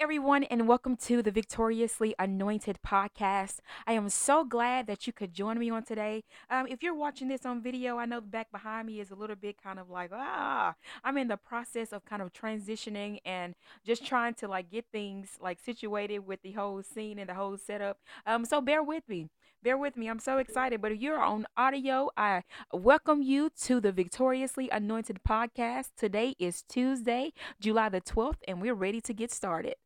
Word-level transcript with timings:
everyone, 0.00 0.44
and 0.44 0.66
welcome 0.66 0.96
to 0.96 1.22
the 1.22 1.30
Victoriously 1.30 2.14
Anointed 2.18 2.78
podcast. 2.84 3.58
I 3.86 3.92
am 3.92 4.08
so 4.08 4.44
glad 4.44 4.86
that 4.86 5.06
you 5.06 5.12
could 5.12 5.34
join 5.34 5.58
me 5.58 5.68
on 5.68 5.82
today. 5.82 6.24
Um, 6.48 6.66
if 6.66 6.82
you're 6.82 6.94
watching 6.94 7.28
this 7.28 7.44
on 7.44 7.60
video, 7.62 7.98
I 7.98 8.06
know 8.06 8.20
the 8.20 8.26
back 8.26 8.50
behind 8.50 8.86
me 8.86 9.00
is 9.00 9.10
a 9.10 9.14
little 9.14 9.36
bit 9.36 9.62
kind 9.62 9.78
of 9.78 9.90
like, 9.90 10.08
ah, 10.10 10.74
I'm 11.04 11.18
in 11.18 11.28
the 11.28 11.36
process 11.36 11.92
of 11.92 12.06
kind 12.06 12.22
of 12.22 12.32
transitioning 12.32 13.18
and 13.26 13.54
just 13.84 14.06
trying 14.06 14.32
to 14.36 14.48
like 14.48 14.70
get 14.70 14.86
things 14.90 15.36
like 15.38 15.58
situated 15.60 16.20
with 16.20 16.40
the 16.40 16.52
whole 16.52 16.82
scene 16.82 17.18
and 17.18 17.28
the 17.28 17.34
whole 17.34 17.58
setup. 17.58 17.98
Um, 18.26 18.46
so 18.46 18.62
bear 18.62 18.82
with 18.82 19.06
me 19.06 19.28
bear 19.62 19.76
with 19.76 19.96
me. 19.96 20.08
I'm 20.08 20.18
so 20.18 20.38
excited. 20.38 20.80
But 20.80 20.92
if 20.92 21.00
you're 21.00 21.20
on 21.20 21.46
audio, 21.56 22.10
I 22.16 22.42
welcome 22.72 23.22
you 23.22 23.50
to 23.62 23.80
the 23.80 23.92
Victoriously 23.92 24.70
Anointed 24.70 25.20
podcast. 25.28 25.88
Today 25.96 26.34
is 26.38 26.62
Tuesday, 26.62 27.32
July 27.60 27.88
the 27.90 28.00
12th, 28.00 28.38
and 28.48 28.60
we're 28.60 28.74
ready 28.74 29.00
to 29.02 29.12
get 29.12 29.32
started. 29.32 29.74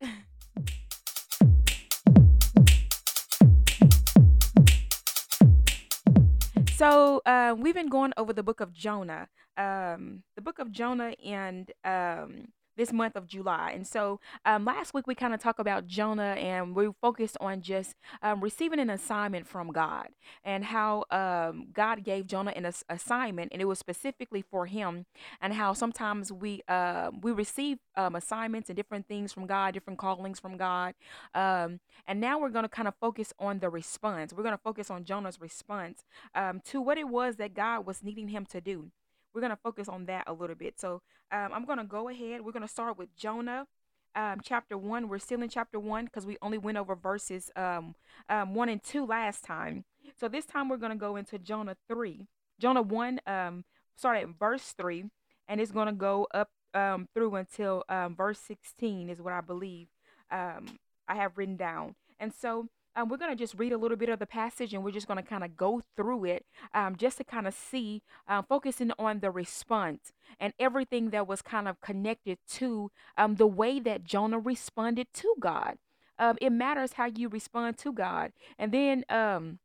So 6.77 7.21
uh, 7.25 7.55
we've 7.57 7.73
been 7.73 7.87
going 7.87 8.11
over 8.17 8.33
the 8.33 8.43
book 8.43 8.59
of 8.59 8.73
Jonah, 8.73 9.29
um, 9.55 10.23
the 10.35 10.41
book 10.41 10.59
of 10.59 10.73
Jonah, 10.73 11.13
and 11.25 11.71
um, 11.85 12.47
this 12.75 12.91
month 12.91 13.15
of 13.15 13.27
July. 13.27 13.71
And 13.73 13.85
so 13.85 14.19
um, 14.45 14.65
last 14.65 14.93
week 14.93 15.07
we 15.07 15.15
kind 15.15 15.33
of 15.33 15.39
talked 15.39 15.59
about 15.59 15.87
Jonah 15.87 16.35
and 16.37 16.75
we 16.75 16.89
focused 17.01 17.37
on 17.39 17.61
just 17.61 17.95
um, 18.21 18.41
receiving 18.41 18.79
an 18.79 18.89
assignment 18.89 19.47
from 19.47 19.71
God 19.71 20.07
and 20.43 20.63
how 20.65 21.05
um, 21.11 21.67
God 21.73 22.03
gave 22.03 22.27
Jonah 22.27 22.53
an 22.55 22.65
ass- 22.65 22.83
assignment 22.89 23.51
and 23.51 23.61
it 23.61 23.65
was 23.65 23.79
specifically 23.79 24.41
for 24.41 24.65
him 24.65 25.05
and 25.41 25.53
how 25.53 25.73
sometimes 25.73 26.31
we 26.31 26.61
uh, 26.67 27.11
we 27.21 27.31
receive 27.31 27.77
um, 27.95 28.15
assignments 28.15 28.69
and 28.69 28.75
different 28.75 29.07
things 29.07 29.31
from 29.31 29.45
God, 29.47 29.73
different 29.73 29.99
callings 29.99 30.39
from 30.39 30.57
God. 30.57 30.93
Um, 31.33 31.79
and 32.07 32.19
now 32.19 32.39
we're 32.39 32.49
going 32.49 32.63
to 32.63 32.69
kind 32.69 32.87
of 32.87 32.95
focus 32.99 33.33
on 33.39 33.59
the 33.59 33.69
response. 33.69 34.33
We're 34.33 34.43
going 34.43 34.55
to 34.55 34.61
focus 34.63 34.89
on 34.89 35.05
Jonah's 35.05 35.39
response 35.39 36.03
um, 36.33 36.61
to 36.65 36.81
what 36.81 36.97
it 36.97 37.07
was 37.07 37.37
that 37.37 37.53
God 37.53 37.85
was 37.85 38.03
needing 38.03 38.29
him 38.29 38.45
to 38.47 38.61
do 38.61 38.91
we're 39.35 39.41
going 39.41 39.51
to 39.51 39.57
focus 39.57 39.89
on 39.89 40.05
that 40.05 40.23
a 40.27 40.33
little 40.33 40.55
bit. 40.55 40.79
So 40.79 41.01
um, 41.31 41.49
I'm 41.53 41.65
going 41.65 41.77
to 41.77 41.83
go 41.83 42.07
ahead. 42.07 42.41
We're 42.41 42.53
going 42.53 42.63
to 42.63 42.67
start 42.67 42.97
with 42.97 43.15
Jonah. 43.15 43.67
Um, 44.15 44.39
chapter 44.41 44.77
one. 44.77 45.09
We're 45.09 45.19
still 45.19 45.43
in 45.43 45.49
chapter 45.49 45.77
one 45.77 46.05
because 46.05 46.25
we 46.25 46.37
only 46.41 46.57
went 46.57 46.77
over 46.77 46.95
verses 46.95 47.51
um, 47.57 47.95
um, 48.29 48.55
one 48.55 48.69
and 48.69 48.81
two 48.81 49.05
last 49.05 49.43
time. 49.43 49.83
So 50.17 50.29
this 50.29 50.45
time 50.45 50.69
we're 50.69 50.77
going 50.77 50.93
to 50.93 50.97
go 50.97 51.17
into 51.17 51.37
Jonah 51.37 51.75
three. 51.89 52.25
Jonah 52.57 52.81
one, 52.81 53.19
um, 53.27 53.65
start 53.97 54.17
at 54.19 54.29
verse 54.39 54.71
three, 54.71 55.03
and 55.49 55.59
it's 55.59 55.71
going 55.71 55.87
to 55.87 55.93
go 55.93 56.27
up 56.33 56.49
um, 56.73 57.09
through 57.13 57.35
until 57.35 57.83
um, 57.89 58.15
verse 58.15 58.39
16 58.39 59.09
is 59.09 59.21
what 59.21 59.33
I 59.33 59.41
believe 59.41 59.87
um, 60.31 60.79
I 61.07 61.15
have 61.15 61.37
written 61.37 61.57
down. 61.57 61.95
And 62.19 62.33
so 62.33 62.69
um, 62.95 63.09
we're 63.09 63.17
going 63.17 63.31
to 63.31 63.35
just 63.35 63.55
read 63.57 63.71
a 63.71 63.77
little 63.77 63.97
bit 63.97 64.09
of 64.09 64.19
the 64.19 64.25
passage 64.25 64.73
and 64.73 64.83
we're 64.83 64.91
just 64.91 65.07
going 65.07 65.21
to 65.21 65.27
kind 65.27 65.43
of 65.43 65.57
go 65.57 65.81
through 65.95 66.25
it 66.25 66.45
um, 66.73 66.95
just 66.95 67.17
to 67.17 67.23
kind 67.23 67.47
of 67.47 67.53
see, 67.53 68.01
uh, 68.27 68.41
focusing 68.41 68.91
on 68.97 69.19
the 69.19 69.31
response 69.31 70.13
and 70.39 70.53
everything 70.59 71.09
that 71.09 71.27
was 71.27 71.41
kind 71.41 71.67
of 71.67 71.81
connected 71.81 72.37
to 72.49 72.91
um, 73.17 73.35
the 73.35 73.47
way 73.47 73.79
that 73.79 74.03
Jonah 74.03 74.39
responded 74.39 75.07
to 75.13 75.33
God. 75.39 75.77
Um, 76.17 76.37
it 76.39 76.51
matters 76.51 76.93
how 76.93 77.05
you 77.05 77.27
respond 77.27 77.77
to 77.79 77.91
God. 77.91 78.31
And 78.57 78.71
then, 78.71 79.03
um, 79.09 79.59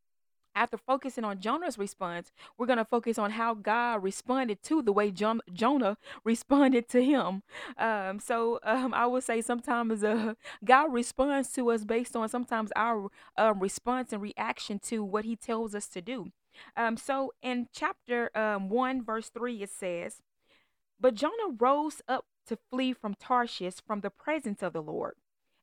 after 0.60 0.76
focusing 0.76 1.24
on 1.24 1.40
Jonah's 1.40 1.78
response, 1.78 2.32
we're 2.58 2.66
going 2.66 2.76
to 2.76 2.84
focus 2.84 3.16
on 3.18 3.30
how 3.30 3.54
God 3.54 4.02
responded 4.02 4.62
to 4.64 4.82
the 4.82 4.92
way 4.92 5.10
Jonah 5.10 5.96
responded 6.24 6.86
to 6.90 7.02
him. 7.02 7.42
Um, 7.78 8.20
so 8.20 8.60
um, 8.62 8.92
I 8.92 9.06
would 9.06 9.24
say 9.24 9.40
sometimes 9.40 10.04
uh, 10.04 10.34
God 10.62 10.92
responds 10.92 11.50
to 11.54 11.70
us 11.70 11.84
based 11.84 12.14
on 12.14 12.28
sometimes 12.28 12.72
our 12.76 13.08
um, 13.38 13.58
response 13.58 14.12
and 14.12 14.20
reaction 14.20 14.78
to 14.80 15.02
what 15.02 15.24
he 15.24 15.34
tells 15.34 15.74
us 15.74 15.86
to 15.88 16.02
do. 16.02 16.30
Um, 16.76 16.98
so 16.98 17.32
in 17.40 17.68
chapter 17.72 18.30
um, 18.36 18.68
1, 18.68 19.02
verse 19.02 19.30
3, 19.30 19.62
it 19.62 19.70
says, 19.70 20.20
But 21.00 21.14
Jonah 21.14 21.56
rose 21.58 22.02
up 22.06 22.26
to 22.48 22.58
flee 22.70 22.92
from 22.92 23.14
Tarshish 23.14 23.76
from 23.86 24.02
the 24.02 24.10
presence 24.10 24.62
of 24.62 24.74
the 24.74 24.82
Lord 24.82 25.14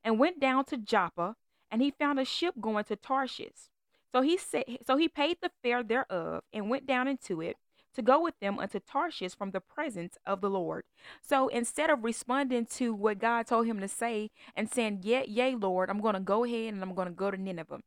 and 0.04 0.18
went 0.18 0.40
down 0.40 0.66
to 0.66 0.78
Joppa, 0.78 1.36
and 1.70 1.84
he 1.84 1.92
found 1.92 2.20
a 2.20 2.26
ship 2.26 2.56
going 2.60 2.86
to 2.86 2.96
Tarshish. 2.96 3.70
So 4.14 4.22
he 4.22 4.38
said, 4.38 4.64
so 4.86 4.98
he 4.98 5.08
paid 5.08 5.38
the 5.42 5.52
fare 5.62 5.84
thereof 5.84 6.44
and 6.54 6.70
went 6.70 6.88
down 6.88 7.08
into 7.08 7.42
it 7.42 7.58
to 7.98 8.02
go 8.02 8.22
with 8.22 8.40
them 8.40 8.60
unto 8.60 8.80
Tarshish 8.80 9.36
from 9.36 9.52
the 9.52 9.60
presence 9.60 10.18
of 10.26 10.40
the 10.40 10.50
Lord. 10.50 10.84
So 11.22 11.48
instead 11.48 11.90
of 11.90 12.04
responding 12.04 12.68
to 12.78 12.94
what 12.94 13.20
God 13.20 13.48
told 13.48 13.66
him 13.66 13.80
to 13.80 13.88
say 13.88 14.30
and 14.56 14.70
saying, 14.70 15.00
"Yea, 15.04 15.26
yea, 15.28 15.56
Lord, 15.56 15.90
I'm 15.90 16.00
going 16.00 16.14
to 16.14 16.20
go 16.20 16.44
ahead 16.44 16.74
and 16.74 16.84
I'm 16.84 16.94
going 16.94 17.08
to 17.08 17.14
go 17.14 17.32
to 17.32 17.38
Nineveh," 17.38 17.82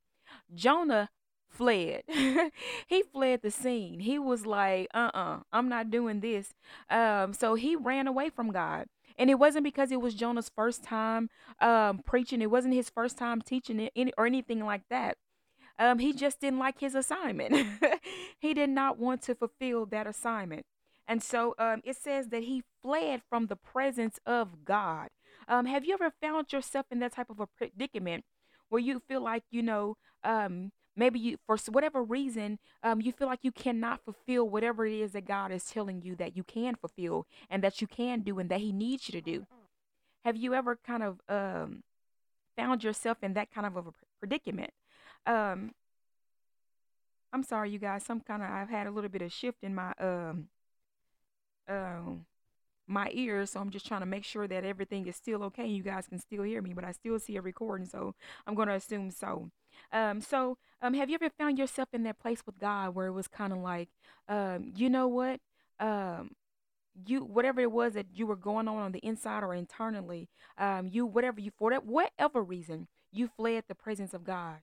Jonah 0.52 1.10
fled. 1.48 2.02
he 2.88 3.02
fled 3.02 3.42
the 3.42 3.50
scene. 3.52 4.00
He 4.00 4.18
was 4.18 4.46
like, 4.46 4.88
"Uh-uh, 4.92 5.40
I'm 5.52 5.68
not 5.68 5.90
doing 5.90 6.20
this." 6.20 6.54
Um, 6.90 7.32
so 7.32 7.54
he 7.54 7.76
ran 7.76 8.08
away 8.08 8.30
from 8.30 8.50
God. 8.50 8.86
And 9.18 9.28
it 9.28 9.38
wasn't 9.38 9.64
because 9.64 9.92
it 9.92 10.00
was 10.00 10.14
Jonah's 10.14 10.48
first 10.48 10.82
time 10.82 11.28
um, 11.60 11.98
preaching. 11.98 12.40
It 12.40 12.50
wasn't 12.50 12.74
his 12.74 12.88
first 12.88 13.18
time 13.18 13.42
teaching 13.42 13.78
it 13.78 14.14
or 14.16 14.26
anything 14.26 14.64
like 14.64 14.82
that. 14.88 15.18
Um, 15.80 15.98
he 15.98 16.12
just 16.12 16.40
didn't 16.40 16.58
like 16.58 16.78
his 16.78 16.94
assignment. 16.94 17.66
he 18.38 18.52
did 18.52 18.68
not 18.68 18.98
want 18.98 19.22
to 19.22 19.34
fulfill 19.34 19.86
that 19.86 20.06
assignment. 20.06 20.66
And 21.08 21.22
so 21.22 21.54
um, 21.58 21.80
it 21.84 21.96
says 21.96 22.28
that 22.28 22.42
he 22.44 22.62
fled 22.82 23.22
from 23.28 23.46
the 23.46 23.56
presence 23.56 24.20
of 24.26 24.64
God. 24.64 25.08
Um, 25.48 25.64
have 25.64 25.86
you 25.86 25.94
ever 25.94 26.12
found 26.20 26.52
yourself 26.52 26.86
in 26.90 26.98
that 27.00 27.12
type 27.12 27.30
of 27.30 27.40
a 27.40 27.46
predicament 27.46 28.24
where 28.68 28.80
you 28.80 29.00
feel 29.08 29.22
like, 29.22 29.42
you 29.50 29.62
know, 29.62 29.96
um, 30.22 30.70
maybe 30.94 31.18
you, 31.18 31.38
for 31.46 31.56
whatever 31.70 32.02
reason, 32.02 32.58
um, 32.82 33.00
you 33.00 33.10
feel 33.10 33.26
like 33.26 33.40
you 33.42 33.50
cannot 33.50 34.04
fulfill 34.04 34.48
whatever 34.48 34.84
it 34.84 34.92
is 34.92 35.12
that 35.12 35.26
God 35.26 35.50
is 35.50 35.64
telling 35.64 36.02
you 36.02 36.14
that 36.16 36.36
you 36.36 36.44
can 36.44 36.74
fulfill 36.76 37.26
and 37.48 37.64
that 37.64 37.80
you 37.80 37.86
can 37.86 38.20
do 38.20 38.38
and 38.38 38.50
that 38.50 38.60
He 38.60 38.70
needs 38.70 39.08
you 39.08 39.12
to 39.12 39.22
do? 39.22 39.46
Have 40.26 40.36
you 40.36 40.52
ever 40.52 40.78
kind 40.86 41.02
of 41.02 41.20
um, 41.28 41.84
found 42.54 42.84
yourself 42.84 43.16
in 43.22 43.32
that 43.32 43.50
kind 43.50 43.66
of 43.66 43.76
a 43.78 43.84
predicament? 44.20 44.72
Um, 45.26 45.72
I'm 47.32 47.42
sorry, 47.42 47.70
you 47.70 47.78
guys. 47.78 48.04
Some 48.04 48.20
kind 48.20 48.42
of 48.42 48.50
I've 48.50 48.68
had 48.68 48.86
a 48.86 48.90
little 48.90 49.10
bit 49.10 49.22
of 49.22 49.32
shift 49.32 49.58
in 49.62 49.74
my 49.74 49.92
um 49.98 50.48
um 51.68 52.26
my 52.86 53.08
ears, 53.12 53.50
so 53.50 53.60
I'm 53.60 53.70
just 53.70 53.86
trying 53.86 54.00
to 54.00 54.06
make 54.06 54.24
sure 54.24 54.48
that 54.48 54.64
everything 54.64 55.06
is 55.06 55.16
still 55.16 55.44
okay. 55.44 55.66
You 55.66 55.82
guys 55.82 56.08
can 56.08 56.18
still 56.18 56.42
hear 56.42 56.60
me, 56.60 56.74
but 56.74 56.84
I 56.84 56.92
still 56.92 57.18
see 57.20 57.36
a 57.36 57.42
recording, 57.42 57.86
so 57.86 58.14
I'm 58.46 58.54
going 58.56 58.66
to 58.66 58.74
assume 58.74 59.12
so. 59.12 59.50
Um, 59.92 60.20
so 60.20 60.58
um, 60.82 60.94
have 60.94 61.08
you 61.08 61.14
ever 61.14 61.30
found 61.30 61.56
yourself 61.56 61.88
in 61.92 62.02
that 62.02 62.18
place 62.18 62.42
with 62.44 62.58
God 62.58 62.94
where 62.94 63.06
it 63.06 63.12
was 63.12 63.28
kind 63.28 63.52
of 63.52 63.60
like, 63.60 63.90
um, 64.28 64.72
you 64.74 64.90
know 64.90 65.06
what, 65.06 65.40
um, 65.78 66.32
you 67.06 67.20
whatever 67.20 67.60
it 67.60 67.70
was 67.70 67.94
that 67.94 68.06
you 68.12 68.26
were 68.26 68.36
going 68.36 68.66
on 68.66 68.78
on 68.78 68.92
the 68.92 68.98
inside 68.98 69.44
or 69.44 69.54
internally, 69.54 70.28
um, 70.58 70.88
you 70.88 71.06
whatever 71.06 71.40
you 71.40 71.52
for 71.56 71.70
that 71.70 71.86
whatever 71.86 72.42
reason 72.42 72.88
you 73.12 73.28
fled 73.28 73.64
the 73.68 73.74
presence 73.74 74.12
of 74.12 74.24
God. 74.24 74.56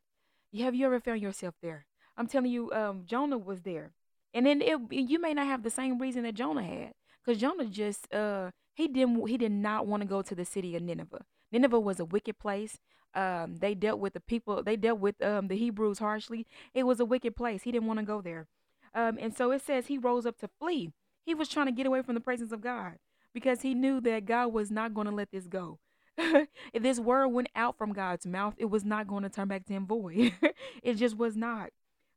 Have 0.60 0.76
you 0.76 0.86
ever 0.86 1.00
found 1.00 1.22
yourself 1.22 1.56
there? 1.62 1.86
I'm 2.16 2.28
telling 2.28 2.52
you, 2.52 2.72
um, 2.72 3.04
Jonah 3.06 3.38
was 3.38 3.62
there, 3.62 3.92
and 4.34 4.46
then 4.46 4.62
it, 4.62 4.80
you 4.92 5.20
may 5.20 5.34
not 5.34 5.46
have 5.46 5.64
the 5.64 5.70
same 5.70 6.00
reason 6.00 6.24
that 6.24 6.36
Jonah 6.36 6.64
had, 6.64 6.94
because 7.24 7.40
Jonah 7.40 7.66
just 7.66 8.12
uh 8.14 8.52
he 8.74 8.88
didn't 8.88 9.28
he 9.28 9.38
did 9.38 9.52
not 9.52 9.86
want 9.88 10.02
to 10.02 10.08
go 10.08 10.22
to 10.22 10.36
the 10.36 10.46
city 10.46 10.76
of 10.76 10.84
Nineveh. 10.84 11.26
Nineveh 11.52 11.80
was 11.80 12.00
a 12.00 12.06
wicked 12.06 12.40
place. 12.40 12.78
Um, 13.14 13.58
they 13.58 13.74
dealt 13.74 14.00
with 14.00 14.14
the 14.14 14.20
people. 14.20 14.64
They 14.64 14.76
dealt 14.76 15.00
with 15.00 15.22
um 15.24 15.48
the 15.48 15.58
Hebrews 15.58 16.00
harshly. 16.00 16.46
It 16.74 16.84
was 16.84 17.00
a 17.00 17.06
wicked 17.06 17.36
place. 17.36 17.64
He 17.64 17.72
didn't 17.72 17.88
want 17.88 18.00
to 18.00 18.06
go 18.06 18.22
there. 18.22 18.48
Um, 18.94 19.18
and 19.20 19.36
so 19.36 19.52
it 19.52 19.62
says 19.62 19.88
he 19.88 19.98
rose 19.98 20.26
up 20.26 20.38
to 20.40 20.50
flee. 20.60 20.92
He 21.26 21.36
was 21.36 21.50
trying 21.50 21.66
to 21.68 21.72
get 21.72 21.86
away 21.86 22.02
from 22.02 22.16
the 22.16 22.22
presence 22.22 22.52
of 22.52 22.62
God 22.62 22.94
because 23.34 23.62
he 23.62 23.76
knew 23.76 24.00
that 24.02 24.26
God 24.26 24.54
was 24.54 24.72
not 24.72 24.94
going 24.94 25.08
to 25.08 25.14
let 25.14 25.32
this 25.32 25.46
go. 25.46 25.80
if 26.74 26.82
this 26.84 27.00
word 27.00 27.28
went 27.30 27.50
out 27.56 27.78
from 27.78 27.94
God's 27.94 28.26
mouth, 28.26 28.56
it 28.58 28.66
was 28.66 28.84
not 28.84 29.08
going 29.08 29.24
to 29.24 29.30
turn 29.30 29.48
back 29.48 29.66
to 29.66 29.74
him 29.74 29.86
void. 29.86 30.34
it 30.84 30.96
just 30.96 31.18
was 31.18 31.36
not. 31.36 31.70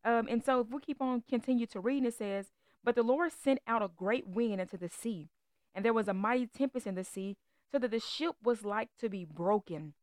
Um, 0.05 0.27
and 0.31 0.43
so 0.43 0.61
if 0.61 0.69
we 0.71 0.81
keep 0.81 1.03
on 1.03 1.23
continue 1.29 1.67
to 1.67 1.81
read, 1.81 2.05
it 2.05 2.15
says, 2.15 2.47
But 2.83 2.95
the 2.95 3.03
Lord 3.03 3.33
sent 3.33 3.61
out 3.67 3.83
a 3.83 3.91
great 3.95 4.27
wind 4.27 4.61
into 4.61 4.79
the 4.79 4.89
sea, 4.89 5.29
and 5.75 5.85
there 5.85 5.93
was 5.93 6.09
a 6.09 6.15
mighty 6.15 6.47
tempest 6.47 6.87
in 6.87 6.95
the 6.95 7.05
sea, 7.05 7.37
so 7.71 7.79
that 7.79 7.91
the 7.91 8.01
ship 8.01 8.37
was 8.43 8.65
like 8.65 8.89
to 9.01 9.09
be 9.09 9.25
broken. 9.25 9.95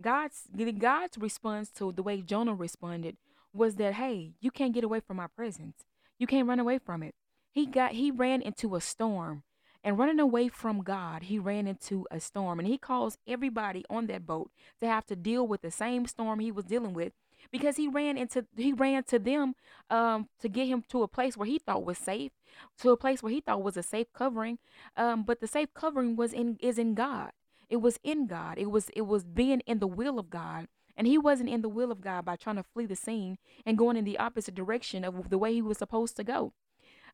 God's 0.00 0.42
God's 0.78 1.16
response 1.16 1.70
to 1.70 1.90
the 1.92 2.02
way 2.02 2.20
Jonah 2.20 2.54
responded 2.54 3.16
was 3.54 3.76
that, 3.76 3.94
hey, 3.94 4.34
you 4.40 4.50
can't 4.50 4.74
get 4.74 4.84
away 4.84 5.00
from 5.00 5.16
my 5.16 5.26
presence. 5.26 5.84
You 6.18 6.26
can't 6.26 6.46
run 6.46 6.60
away 6.60 6.78
from 6.78 7.02
it. 7.02 7.14
He 7.50 7.64
got 7.64 7.92
he 7.92 8.10
ran 8.10 8.42
into 8.42 8.76
a 8.76 8.80
storm 8.82 9.42
and 9.86 9.96
running 9.96 10.18
away 10.18 10.48
from 10.48 10.82
God, 10.82 11.22
he 11.22 11.38
ran 11.38 11.68
into 11.68 12.08
a 12.10 12.18
storm. 12.18 12.58
And 12.58 12.66
he 12.66 12.76
caused 12.76 13.20
everybody 13.24 13.84
on 13.88 14.08
that 14.08 14.26
boat 14.26 14.50
to 14.80 14.86
have 14.88 15.06
to 15.06 15.14
deal 15.14 15.46
with 15.46 15.62
the 15.62 15.70
same 15.70 16.06
storm 16.06 16.40
he 16.40 16.50
was 16.50 16.64
dealing 16.64 16.92
with 16.92 17.12
because 17.52 17.76
he 17.76 17.86
ran 17.86 18.18
into 18.18 18.46
he 18.56 18.72
ran 18.72 19.04
to 19.04 19.20
them 19.20 19.54
um, 19.88 20.28
to 20.40 20.48
get 20.48 20.66
him 20.66 20.82
to 20.88 21.04
a 21.04 21.08
place 21.08 21.36
where 21.36 21.46
he 21.46 21.60
thought 21.60 21.84
was 21.84 21.98
safe, 21.98 22.32
to 22.80 22.90
a 22.90 22.96
place 22.96 23.22
where 23.22 23.30
he 23.30 23.40
thought 23.40 23.62
was 23.62 23.76
a 23.76 23.82
safe 23.84 24.12
covering. 24.12 24.58
Um, 24.96 25.22
but 25.22 25.40
the 25.40 25.46
safe 25.46 25.72
covering 25.72 26.16
was 26.16 26.32
in 26.32 26.58
is 26.60 26.78
in 26.80 26.94
God. 26.94 27.30
It 27.70 27.76
was 27.76 28.00
in 28.02 28.26
God. 28.26 28.58
It 28.58 28.72
was 28.72 28.88
it 28.96 29.02
was 29.02 29.22
being 29.22 29.60
in 29.66 29.78
the 29.78 29.86
will 29.86 30.18
of 30.18 30.30
God. 30.30 30.66
And 30.96 31.06
he 31.06 31.16
wasn't 31.16 31.50
in 31.50 31.62
the 31.62 31.68
will 31.68 31.92
of 31.92 32.00
God 32.00 32.24
by 32.24 32.34
trying 32.34 32.56
to 32.56 32.64
flee 32.64 32.86
the 32.86 32.96
scene 32.96 33.38
and 33.64 33.78
going 33.78 33.96
in 33.96 34.04
the 34.04 34.18
opposite 34.18 34.54
direction 34.56 35.04
of 35.04 35.30
the 35.30 35.38
way 35.38 35.52
he 35.52 35.62
was 35.62 35.78
supposed 35.78 36.16
to 36.16 36.24
go. 36.24 36.54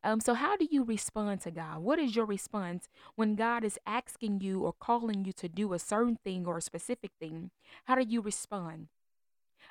Um, 0.04 0.20
so 0.20 0.34
how 0.34 0.56
do 0.56 0.66
you 0.70 0.84
respond 0.84 1.40
to 1.42 1.50
God? 1.50 1.78
What 1.78 1.98
is 1.98 2.16
your 2.16 2.24
response 2.26 2.88
when 3.14 3.36
God 3.36 3.64
is 3.64 3.78
asking 3.86 4.40
you 4.40 4.62
or 4.62 4.72
calling 4.72 5.24
you 5.24 5.32
to 5.34 5.48
do 5.48 5.72
a 5.72 5.78
certain 5.78 6.18
thing 6.24 6.46
or 6.46 6.58
a 6.58 6.62
specific 6.62 7.12
thing? 7.20 7.50
How 7.84 7.94
do 7.94 8.02
you 8.02 8.20
respond? 8.20 8.88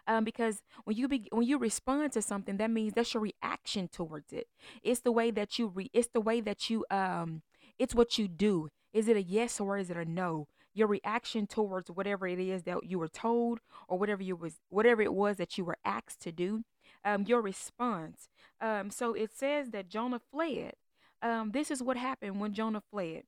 Um, 0.08 0.24
because 0.24 0.62
when 0.86 0.98
you 0.98 1.08
be, 1.08 1.28
when 1.32 1.46
you 1.46 1.58
respond 1.58 2.14
to 2.14 2.22
something, 2.22 2.58
that 2.58 2.72
means 2.72 2.94
that's 2.94 3.14
your 3.14 3.24
reaction 3.24 3.88
towards 3.88 4.34
it. 4.34 4.48
It's 4.84 5.02
the 5.02 5.12
way 5.12 5.32
that 5.32 5.60
you 5.60 5.68
re, 5.68 5.90
it's 5.94 6.10
the 6.14 6.22
way 6.22 6.42
that 6.42 6.70
you 6.70 6.86
um, 6.90 7.42
it's 7.78 7.94
what 7.94 8.18
you 8.18 8.28
do. 8.28 8.70
Is 8.94 9.08
it 9.08 9.16
a 9.18 9.22
yes 9.22 9.60
or 9.60 9.78
is 9.78 9.90
it 9.90 9.98
a 9.98 10.06
no? 10.06 10.48
Your 10.74 10.88
reaction 10.88 11.48
towards 11.48 11.92
whatever 11.92 12.28
it 12.28 12.40
is 12.40 12.64
that 12.64 12.86
you 12.86 12.98
were 12.98 13.10
told 13.10 13.60
or 13.88 13.98
whatever 14.00 14.24
you 14.24 14.36
was 14.36 14.56
whatever 14.70 15.02
it 15.02 15.14
was 15.14 15.38
that 15.38 15.58
you 15.58 15.66
were 15.66 15.78
asked 15.84 16.22
to 16.22 16.32
do. 16.32 16.64
Um, 17.04 17.26
your 17.28 17.42
response. 17.42 18.30
Um, 18.60 18.92
so 18.92 19.14
it 19.14 19.32
says 19.36 19.70
that 19.72 19.90
Jonah 19.90 20.22
fled. 20.32 20.74
Um, 21.22 21.52
this 21.52 21.72
is 21.72 21.82
what 21.82 21.98
happened 21.98 22.40
when 22.40 22.54
Jonah 22.54 22.84
fled. 22.92 23.24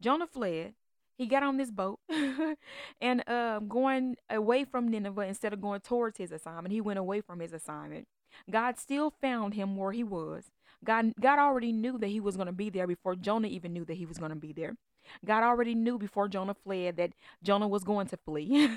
Jonah 0.00 0.26
fled. 0.26 0.74
He 1.16 1.26
got 1.26 1.42
on 1.42 1.58
this 1.58 1.70
boat 1.70 1.98
and 3.00 3.28
um, 3.28 3.68
going 3.68 4.16
away 4.30 4.64
from 4.64 4.88
Nineveh 4.88 5.26
instead 5.26 5.52
of 5.52 5.60
going 5.60 5.80
towards 5.80 6.16
his 6.16 6.32
assignment. 6.32 6.72
He 6.72 6.80
went 6.80 6.98
away 6.98 7.20
from 7.20 7.40
his 7.40 7.52
assignment. 7.52 8.08
God 8.50 8.78
still 8.78 9.10
found 9.20 9.52
him 9.52 9.76
where 9.76 9.92
he 9.92 10.02
was. 10.02 10.50
God, 10.82 11.12
God 11.20 11.38
already 11.38 11.72
knew 11.72 11.98
that 11.98 12.06
he 12.06 12.20
was 12.20 12.36
going 12.36 12.46
to 12.46 12.52
be 12.52 12.70
there 12.70 12.86
before 12.86 13.14
Jonah 13.14 13.48
even 13.48 13.74
knew 13.74 13.84
that 13.84 13.98
he 13.98 14.06
was 14.06 14.16
going 14.16 14.30
to 14.30 14.36
be 14.36 14.54
there. 14.54 14.76
God 15.24 15.42
already 15.42 15.74
knew 15.74 15.98
before 15.98 16.28
Jonah 16.28 16.54
fled 16.54 16.96
that 16.96 17.12
Jonah 17.42 17.68
was 17.68 17.84
going 17.84 18.06
to 18.08 18.16
flee. 18.16 18.70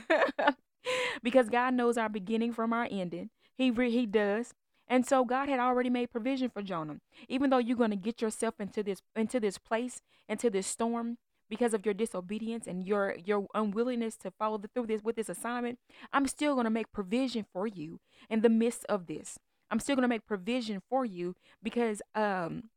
because 1.23 1.49
God 1.49 1.73
knows 1.73 1.97
our 1.97 2.09
beginning 2.09 2.53
from 2.53 2.73
our 2.73 2.87
ending. 2.91 3.29
He 3.57 3.71
re- 3.71 3.91
he 3.91 4.05
does. 4.05 4.53
And 4.87 5.05
so 5.05 5.23
God 5.23 5.49
had 5.49 5.59
already 5.59 5.89
made 5.89 6.11
provision 6.11 6.49
for 6.49 6.61
Jonah. 6.61 6.97
Even 7.29 7.49
though 7.49 7.57
you're 7.57 7.77
going 7.77 7.91
to 7.91 7.95
get 7.95 8.21
yourself 8.21 8.55
into 8.59 8.83
this 8.83 9.01
into 9.15 9.39
this 9.39 9.57
place, 9.57 10.01
into 10.27 10.49
this 10.49 10.67
storm 10.67 11.17
because 11.49 11.73
of 11.73 11.85
your 11.85 11.93
disobedience 11.93 12.67
and 12.67 12.85
your 12.85 13.15
your 13.23 13.47
unwillingness 13.53 14.17
to 14.17 14.31
follow 14.31 14.59
through 14.73 14.87
this 14.87 15.03
with 15.03 15.15
this 15.15 15.29
assignment, 15.29 15.79
I'm 16.11 16.27
still 16.27 16.53
going 16.53 16.65
to 16.65 16.69
make 16.69 16.91
provision 16.91 17.45
for 17.53 17.67
you 17.67 17.99
in 18.29 18.41
the 18.41 18.49
midst 18.49 18.85
of 18.85 19.07
this. 19.07 19.39
I'm 19.71 19.79
still 19.79 19.95
going 19.95 20.03
to 20.03 20.09
make 20.09 20.25
provision 20.25 20.81
for 20.89 21.05
you 21.05 21.35
because 21.61 22.01
um 22.13 22.69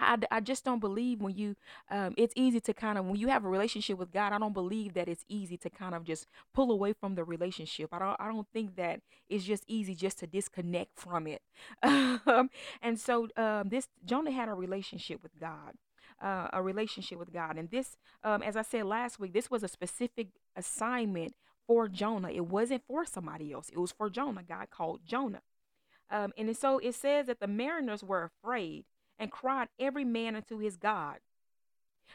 I, 0.00 0.18
I 0.30 0.40
just 0.40 0.64
don't 0.64 0.80
believe 0.80 1.20
when 1.20 1.34
you 1.36 1.56
um, 1.90 2.14
it's 2.16 2.32
easy 2.36 2.60
to 2.60 2.74
kind 2.74 2.98
of 2.98 3.04
when 3.06 3.16
you 3.16 3.28
have 3.28 3.44
a 3.44 3.48
relationship 3.48 3.98
with 3.98 4.12
God 4.12 4.32
I 4.32 4.38
don't 4.38 4.54
believe 4.54 4.94
that 4.94 5.08
it's 5.08 5.24
easy 5.28 5.56
to 5.58 5.70
kind 5.70 5.94
of 5.94 6.04
just 6.04 6.26
pull 6.54 6.70
away 6.70 6.92
from 6.92 7.14
the 7.14 7.24
relationship. 7.24 7.88
I 7.92 7.98
don't 7.98 8.16
I 8.20 8.28
don't 8.28 8.46
think 8.52 8.76
that 8.76 9.00
it's 9.28 9.44
just 9.44 9.64
easy 9.66 9.94
just 9.94 10.18
to 10.20 10.26
disconnect 10.26 10.98
from 10.98 11.26
it. 11.26 11.42
Um, 12.26 12.50
and 12.82 12.98
so 12.98 13.28
um, 13.36 13.68
this 13.68 13.88
Jonah 14.04 14.30
had 14.30 14.48
a 14.48 14.54
relationship 14.54 15.22
with 15.22 15.38
God 15.40 15.74
uh, 16.20 16.48
a 16.52 16.62
relationship 16.62 17.18
with 17.18 17.32
God. 17.32 17.56
And 17.56 17.70
this 17.70 17.96
um, 18.24 18.42
as 18.42 18.56
I 18.56 18.62
said 18.62 18.84
last 18.84 19.18
week 19.18 19.32
this 19.32 19.50
was 19.50 19.62
a 19.62 19.68
specific 19.68 20.28
assignment 20.56 21.34
for 21.66 21.88
Jonah. 21.88 22.30
It 22.30 22.46
wasn't 22.46 22.82
for 22.86 23.04
somebody 23.04 23.52
else. 23.52 23.68
It 23.68 23.78
was 23.78 23.92
for 23.92 24.10
Jonah. 24.10 24.42
God 24.42 24.68
called 24.70 25.00
Jonah. 25.04 25.42
Um, 26.10 26.32
and 26.38 26.56
so 26.56 26.78
it 26.78 26.94
says 26.94 27.26
that 27.26 27.40
the 27.40 27.46
mariners 27.46 28.02
were 28.02 28.24
afraid 28.24 28.84
and 29.18 29.30
cried 29.30 29.68
every 29.78 30.04
man 30.04 30.36
unto 30.36 30.58
his 30.58 30.76
God. 30.76 31.18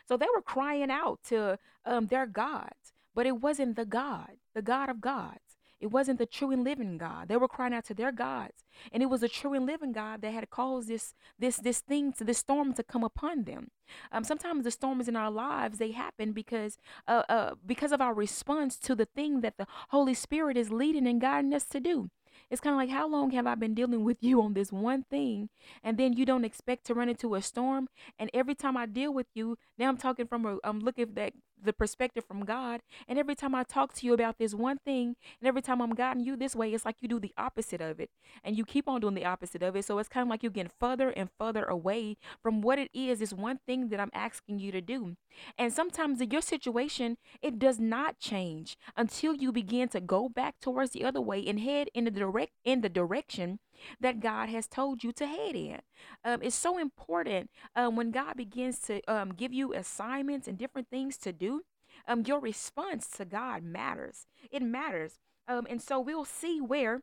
So 0.08 0.18
they 0.18 0.28
were 0.34 0.42
crying 0.42 0.92
out 0.92 1.20
to 1.30 1.60
um, 1.86 2.08
their 2.08 2.26
gods, 2.26 2.94
but 3.16 3.26
it 3.26 3.42
wasn't 3.42 3.76
the 3.76 3.86
God, 3.86 4.32
the 4.54 4.62
God 4.62 4.90
of 4.90 5.02
gods. 5.02 5.40
It 5.84 5.92
wasn't 5.92 6.18
the 6.18 6.26
true 6.26 6.52
and 6.52 6.64
living 6.64 6.98
God. 6.98 7.28
They 7.28 7.36
were 7.36 7.50
crying 7.50 7.74
out 7.74 7.84
to 7.88 7.94
their 7.94 8.14
gods, 8.14 8.64
and 8.94 9.04
it 9.04 9.08
was 9.08 9.20
the 9.20 9.28
true 9.28 9.54
and 9.54 9.66
living 9.66 9.92
God 9.92 10.22
that 10.22 10.34
had 10.34 10.50
caused 10.50 10.88
this 10.88 11.14
this 11.38 11.58
this 11.58 11.82
thing 11.82 12.14
to 12.14 12.24
this 12.24 12.38
storm 12.38 12.74
to 12.76 12.84
come 12.84 13.04
upon 13.04 13.44
them. 13.44 13.70
Um, 14.10 14.24
sometimes 14.24 14.64
the 14.64 14.72
storms 14.72 15.10
in 15.10 15.18
our 15.18 15.30
lives 15.30 15.80
they 15.80 15.92
happen 15.92 16.32
because 16.32 16.78
uh, 17.06 17.24
uh 17.28 17.56
because 17.66 17.92
of 17.92 18.00
our 18.00 18.14
response 18.14 18.78
to 18.78 18.96
the 18.96 19.08
thing 19.14 19.42
that 19.42 19.58
the 19.58 19.68
Holy 19.90 20.14
Spirit 20.14 20.56
is 20.56 20.72
leading 20.72 21.06
and 21.06 21.20
guiding 21.20 21.54
us 21.54 21.66
to 21.66 21.82
do. 21.82 22.10
It's 22.50 22.62
kind 22.62 22.74
of 22.74 22.78
like, 22.78 22.90
how 22.90 23.08
long 23.08 23.32
have 23.32 23.48
I 23.48 23.56
been 23.56 23.74
dealing 23.74 24.04
with 24.04 24.18
you 24.22 24.42
on 24.42 24.54
this 24.54 24.72
one 24.72 25.04
thing? 25.04 25.50
And 25.84 25.98
then 25.98 26.14
you 26.14 26.26
don't 26.26 26.46
expect 26.46 26.86
to 26.86 26.94
run 26.94 27.10
into 27.10 27.36
a 27.36 27.42
storm. 27.42 27.90
And 28.20 28.30
every 28.34 28.56
time 28.56 28.78
I 28.78 28.86
deal 28.86 29.14
with 29.14 29.28
you, 29.34 29.58
now 29.78 29.90
I'm 29.90 29.98
talking 29.98 30.28
from 30.28 30.46
a, 30.46 30.58
I'm 30.64 30.80
looking 30.80 31.04
at 31.04 31.16
that 31.16 31.34
the 31.64 31.74
perspective 31.74 32.26
from 32.26 32.46
God. 32.46 32.82
And 33.08 33.18
every 33.18 33.36
time 33.36 33.56
I 33.56 33.64
talk 33.64 33.94
to 33.96 34.06
you 34.06 34.14
about 34.14 34.38
this 34.38 34.54
one 34.54 34.78
thing, 34.86 35.16
and 35.40 35.48
every 35.48 35.62
time 35.62 35.82
I'm 35.82 35.94
guiding 35.94 36.24
you 36.24 36.36
this 36.36 36.56
way, 36.56 36.74
it's 36.74 36.86
like 36.86 36.98
you 37.02 37.08
do 37.08 37.20
the 37.20 37.34
opposite 37.38 37.82
of 37.82 38.00
it. 38.00 38.10
And 38.44 38.58
you 38.58 38.66
keep 38.66 38.88
on 38.88 39.02
doing 39.02 39.16
the 39.16 39.26
opposite 39.26 39.64
of 39.64 39.76
it. 39.76 39.86
So 39.86 40.00
it's 40.00 40.10
kind 40.10 40.26
of 40.26 40.30
like 40.30 40.44
you're 40.44 40.52
getting 40.52 40.72
further 40.80 41.10
and 41.10 41.30
further 41.40 41.64
away 41.64 42.18
from 42.42 42.62
what 42.62 42.80
it 42.80 42.90
is, 42.94 43.20
this 43.20 43.34
one 43.34 43.60
thing 43.66 43.90
that 43.90 44.00
I'm 44.00 44.12
asking 44.14 44.60
you 44.60 44.72
to 44.72 44.82
do. 44.82 45.16
And 45.58 45.74
sometimes 45.74 46.22
in 46.22 46.32
your 46.32 46.42
situation, 46.42 47.18
it 47.42 47.60
does 47.60 47.80
not 47.80 48.20
change 48.20 48.78
until 48.96 49.34
you 49.34 49.52
begin 49.52 49.90
to 49.90 50.00
go 50.00 50.30
back 50.30 50.56
towards 50.62 50.92
the 50.92 51.04
other 51.04 51.22
way 51.22 51.44
and 51.46 51.60
head 51.60 51.90
in 51.94 52.06
the 52.06 52.12
direct 52.12 52.52
in 52.64 52.82
the 52.82 52.90
direction 52.90 53.60
that 54.00 54.20
God 54.20 54.50
has 54.50 54.68
told 54.68 55.04
you 55.04 55.12
to 55.14 55.26
head 55.26 55.56
in. 55.56 55.80
Um, 56.24 56.42
it's 56.42 56.56
so 56.56 56.78
important 56.78 57.50
um, 57.76 57.96
when 57.96 58.12
God 58.12 58.38
begins 58.38 58.80
to 58.80 59.02
um, 59.08 59.34
give 59.34 59.54
you 59.54 59.74
assignments 59.74 60.48
and 60.48 60.58
different 60.58 60.90
things 60.90 61.18
to 61.18 61.34
do. 61.34 61.62
Um, 62.08 62.24
your 62.26 62.40
response 62.40 63.08
to 63.18 63.26
God 63.26 63.64
matters. 63.64 64.26
It 64.52 64.62
matters. 64.62 65.20
Um, 65.48 65.68
and 65.70 65.82
so 65.82 66.00
we'll 66.00 66.26
see 66.26 66.60
where 66.60 67.02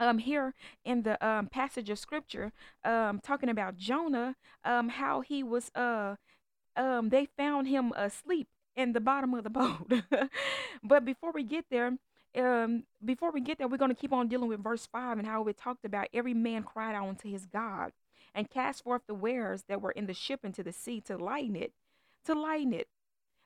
um 0.00 0.18
here 0.18 0.54
in 0.84 1.02
the 1.02 1.24
um 1.26 1.46
passage 1.46 1.88
of 1.88 1.98
scripture 1.98 2.52
um 2.84 3.20
talking 3.22 3.48
about 3.48 3.76
Jonah 3.76 4.34
um 4.64 4.88
how 4.88 5.20
he 5.20 5.42
was 5.42 5.70
uh 5.74 6.16
um 6.76 7.10
they 7.10 7.26
found 7.36 7.68
him 7.68 7.92
asleep 7.96 8.48
in 8.76 8.92
the 8.92 9.00
bottom 9.00 9.34
of 9.34 9.44
the 9.44 9.50
boat 9.50 9.92
but 10.82 11.04
before 11.04 11.32
we 11.32 11.44
get 11.44 11.66
there 11.70 11.92
um, 12.36 12.84
before 13.04 13.30
we 13.30 13.40
get 13.40 13.58
there, 13.58 13.68
we're 13.68 13.76
going 13.76 13.94
to 13.94 14.00
keep 14.00 14.12
on 14.12 14.28
dealing 14.28 14.48
with 14.48 14.62
verse 14.62 14.86
5 14.86 15.18
and 15.18 15.26
how 15.26 15.44
it 15.44 15.56
talked 15.56 15.84
about 15.84 16.08
every 16.12 16.34
man 16.34 16.62
cried 16.62 16.94
out 16.94 17.08
unto 17.08 17.30
his 17.30 17.46
God 17.46 17.92
and 18.34 18.50
cast 18.50 18.84
forth 18.84 19.02
the 19.06 19.14
wares 19.14 19.64
that 19.68 19.80
were 19.80 19.92
in 19.92 20.06
the 20.06 20.14
ship 20.14 20.44
into 20.44 20.62
the 20.62 20.72
sea 20.72 21.00
to 21.02 21.16
lighten 21.16 21.56
it, 21.56 21.72
to 22.24 22.34
lighten 22.34 22.72
it. 22.72 22.88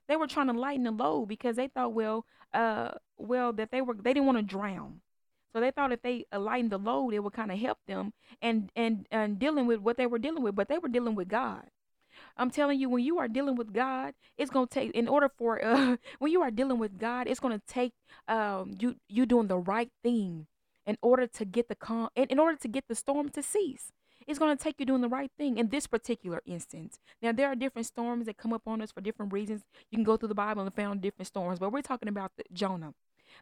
They 0.08 0.17
were 0.17 0.26
trying 0.26 0.46
to 0.46 0.55
lighten 0.55 0.85
the 0.85 0.90
load 0.90 1.26
because 1.26 1.56
they 1.56 1.69
thought, 1.69 1.93
well, 1.93 2.25
uh, 2.55 2.93
well, 3.19 3.52
that 3.52 3.70
they 3.70 3.82
were, 3.82 3.94
they 3.94 4.14
didn't 4.14 4.26
want 4.26 4.38
to 4.38 4.43
drown. 4.43 5.00
So 5.52 5.61
they 5.61 5.71
thought 5.71 5.92
if 5.92 6.02
they 6.02 6.25
lightened 6.33 6.73
the 6.73 6.78
load, 6.78 7.12
it 7.12 7.21
would 7.21 7.33
kind 7.33 7.52
of 7.52 7.59
help 7.59 7.78
them 7.87 8.12
and, 8.40 8.71
and, 8.75 9.07
and 9.11 9.38
dealing 9.38 9.66
with 9.66 9.80
what 9.80 9.97
they 9.97 10.07
were 10.07 10.18
dealing 10.18 10.42
with, 10.42 10.54
but 10.54 10.68
they 10.68 10.78
were 10.78 10.88
dealing 10.88 11.14
with 11.14 11.28
God. 11.28 11.64
I'm 12.37 12.51
telling 12.51 12.79
you, 12.81 12.89
when 12.89 13.05
you 13.05 13.19
are 13.19 13.29
dealing 13.29 13.57
with 13.57 13.73
God, 13.73 14.15
it's 14.37 14.51
gonna 14.51 14.67
take. 14.67 14.93
In 14.93 15.09
order 15.09 15.29
for 15.29 15.65
uh, 15.65 15.97
when 16.19 16.33
you 16.33 16.43
are 16.43 16.51
dealing 16.51 16.79
with 16.79 16.99
God, 16.99 17.27
it's 17.27 17.41
gonna 17.41 17.63
take 17.67 17.93
um 18.27 18.77
you 18.79 18.97
you 19.09 19.27
doing 19.27 19.49
the 19.49 19.59
right 19.59 19.91
thing 20.03 20.47
in 20.87 20.97
order 21.03 21.27
to 21.27 21.45
get 21.45 21.69
the 21.69 21.75
calm 21.75 22.09
in, 22.17 22.25
in 22.25 22.39
order 22.39 22.57
to 22.57 22.69
get 22.69 22.89
the 22.89 22.95
storm 22.95 23.29
to 23.31 23.43
cease. 23.43 23.93
It's 24.27 24.39
going 24.39 24.55
to 24.55 24.63
take 24.63 24.79
you 24.79 24.85
doing 24.85 25.01
the 25.01 25.09
right 25.09 25.31
thing 25.39 25.57
in 25.57 25.71
this 25.71 25.87
particular 25.87 26.43
instance. 26.45 26.99
Now, 27.23 27.33
there 27.33 27.49
are 27.49 27.55
different 27.55 27.87
storms 27.87 28.27
that 28.27 28.37
come 28.37 28.53
up 28.53 28.69
on 28.69 28.83
us 28.83 28.93
for 28.93 29.01
different 29.01 29.33
reasons. 29.33 29.63
You 29.91 29.97
can 29.97 30.05
go 30.05 30.19
through 30.19 30.29
the 30.29 30.35
Bible 30.35 30.61
and 30.61 30.75
find 30.75 31.01
different 31.01 31.29
storms, 31.29 31.59
but 31.59 31.73
we're 31.73 31.81
talking 31.81 32.11
about 32.11 32.33
the, 32.37 32.45
Jonah. 32.53 32.93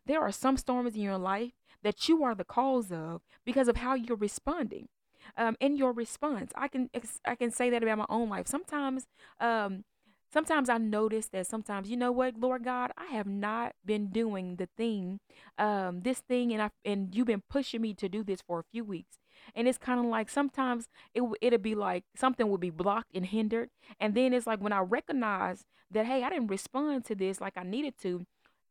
There 0.06 0.21
are 0.21 0.30
some 0.30 0.56
storms 0.56 0.95
in 0.95 1.00
your 1.00 1.18
life 1.18 1.52
that 1.83 2.09
you 2.09 2.23
are 2.23 2.37
the 2.37 2.45
cause 2.45 2.92
of 2.92 3.23
because 3.45 3.66
of 3.66 3.78
how 3.78 3.95
you're 3.95 4.16
responding 4.16 4.88
um, 5.37 5.56
in 5.61 5.76
your 5.76 5.92
response. 5.92 6.52
I 6.56 6.68
can 6.68 6.90
I 7.25 7.35
can 7.35 7.50
say 7.50 7.71
that 7.71 7.83
about 7.83 7.99
my 7.99 8.06
own 8.09 8.28
life. 8.28 8.47
Sometimes 8.47 9.06
um, 9.40 9.85
sometimes 10.33 10.68
I 10.68 10.78
notice 10.78 11.28
that 11.28 11.47
sometimes 11.47 11.88
you 11.90 11.97
know 11.97 12.12
what, 12.12 12.38
Lord 12.38 12.64
God, 12.64 12.92
I 12.97 13.06
have 13.06 13.26
not 13.26 13.75
been 13.85 14.09
doing 14.09 14.56
the 14.56 14.68
thing, 14.76 15.21
um, 15.59 16.02
this 16.02 16.21
thing, 16.21 16.52
and 16.52 16.62
I 16.62 16.71
and 16.85 17.14
you've 17.14 17.26
been 17.26 17.42
pushing 17.49 17.80
me 17.83 17.95
to 17.95 18.09
do 18.09 18.23
this 18.23 18.40
for 18.47 18.61
a 18.61 18.64
few 18.73 18.85
weeks. 18.85 19.18
And 19.54 19.68
it's 19.68 19.78
kind 19.78 20.00
of 20.00 20.06
like 20.06 20.28
sometimes 20.30 20.88
it 21.14 21.23
it'll 21.40 21.59
be 21.59 21.75
like 21.75 22.04
something 22.16 22.49
will 22.49 22.59
be 22.59 22.71
blocked 22.71 23.14
and 23.14 23.26
hindered, 23.26 23.71
and 24.00 24.14
then 24.14 24.33
it's 24.33 24.47
like 24.47 24.61
when 24.61 24.73
I 24.73 24.80
recognize 24.80 25.64
that 25.90 26.06
hey, 26.06 26.23
I 26.25 26.30
didn't 26.30 26.49
respond 26.49 27.04
to 27.06 27.14
this 27.14 27.40
like 27.40 27.54
I 27.56 27.62
needed 27.62 27.95
to, 28.02 28.26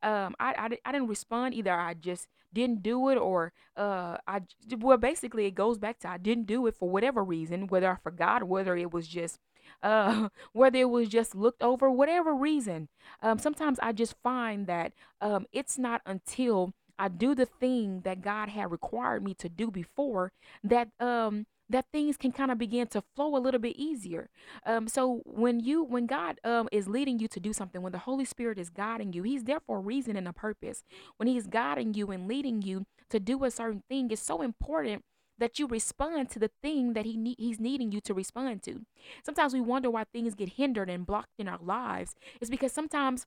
um, 0.06 0.34
I, 0.38 0.54
I, 0.56 0.78
I 0.88 0.92
didn't 0.92 1.08
respond 1.08 1.54
either. 1.54 1.72
I 1.72 1.94
just 1.94 2.28
didn't 2.52 2.82
do 2.82 3.08
it, 3.10 3.16
or 3.16 3.52
uh, 3.76 4.18
I 4.26 4.42
well, 4.78 4.96
basically 4.98 5.46
it 5.46 5.54
goes 5.54 5.78
back 5.78 5.98
to 6.00 6.08
I 6.08 6.18
didn't 6.18 6.46
do 6.46 6.66
it 6.66 6.76
for 6.76 6.88
whatever 6.88 7.24
reason, 7.24 7.66
whether 7.66 7.90
I 7.90 7.96
forgot, 7.96 8.44
whether 8.44 8.76
it 8.76 8.92
was 8.92 9.08
just 9.08 9.38
uh, 9.82 10.28
whether 10.52 10.78
it 10.78 10.90
was 10.90 11.08
just 11.08 11.34
looked 11.34 11.62
over, 11.62 11.90
whatever 11.90 12.34
reason. 12.34 12.88
Um, 13.22 13.38
sometimes 13.38 13.78
I 13.82 13.92
just 13.92 14.14
find 14.22 14.66
that 14.68 14.92
um, 15.20 15.46
it's 15.52 15.76
not 15.76 16.02
until 16.06 16.72
I 16.98 17.08
do 17.08 17.34
the 17.34 17.46
thing 17.46 18.00
that 18.04 18.22
God 18.22 18.48
had 18.48 18.70
required 18.70 19.22
me 19.24 19.34
to 19.34 19.48
do 19.48 19.70
before 19.70 20.32
that 20.64 20.88
um 21.00 21.46
that 21.68 21.86
things 21.92 22.16
can 22.16 22.32
kind 22.32 22.50
of 22.50 22.58
begin 22.58 22.86
to 22.88 23.02
flow 23.14 23.36
a 23.36 23.40
little 23.40 23.60
bit 23.60 23.76
easier. 23.76 24.30
Um, 24.64 24.88
so 24.88 25.22
when 25.24 25.60
you 25.60 25.82
when 25.82 26.06
God 26.06 26.40
um 26.44 26.68
is 26.72 26.88
leading 26.88 27.18
you 27.18 27.28
to 27.28 27.40
do 27.40 27.52
something, 27.52 27.82
when 27.82 27.92
the 27.92 27.98
Holy 27.98 28.24
Spirit 28.24 28.58
is 28.58 28.70
guiding 28.70 29.12
you, 29.12 29.22
He's 29.22 29.44
there 29.44 29.60
for 29.60 29.78
a 29.78 29.80
reason 29.80 30.16
and 30.16 30.28
a 30.28 30.32
purpose. 30.32 30.84
When 31.16 31.28
He's 31.28 31.46
guiding 31.46 31.94
you 31.94 32.10
and 32.10 32.28
leading 32.28 32.62
you 32.62 32.86
to 33.10 33.20
do 33.20 33.44
a 33.44 33.50
certain 33.50 33.82
thing, 33.88 34.10
it's 34.10 34.22
so 34.22 34.42
important 34.42 35.04
that 35.38 35.58
you 35.58 35.66
respond 35.66 36.30
to 36.30 36.38
the 36.38 36.50
thing 36.62 36.94
that 36.94 37.04
he 37.04 37.16
need, 37.16 37.36
he's 37.38 37.60
needing 37.60 37.92
you 37.92 38.00
to 38.00 38.14
respond 38.14 38.62
to. 38.62 38.86
Sometimes 39.22 39.52
we 39.52 39.60
wonder 39.60 39.90
why 39.90 40.04
things 40.04 40.34
get 40.34 40.50
hindered 40.50 40.88
and 40.88 41.06
blocked 41.06 41.38
in 41.38 41.46
our 41.48 41.58
lives. 41.60 42.14
It's 42.40 42.50
because 42.50 42.72
sometimes 42.72 43.26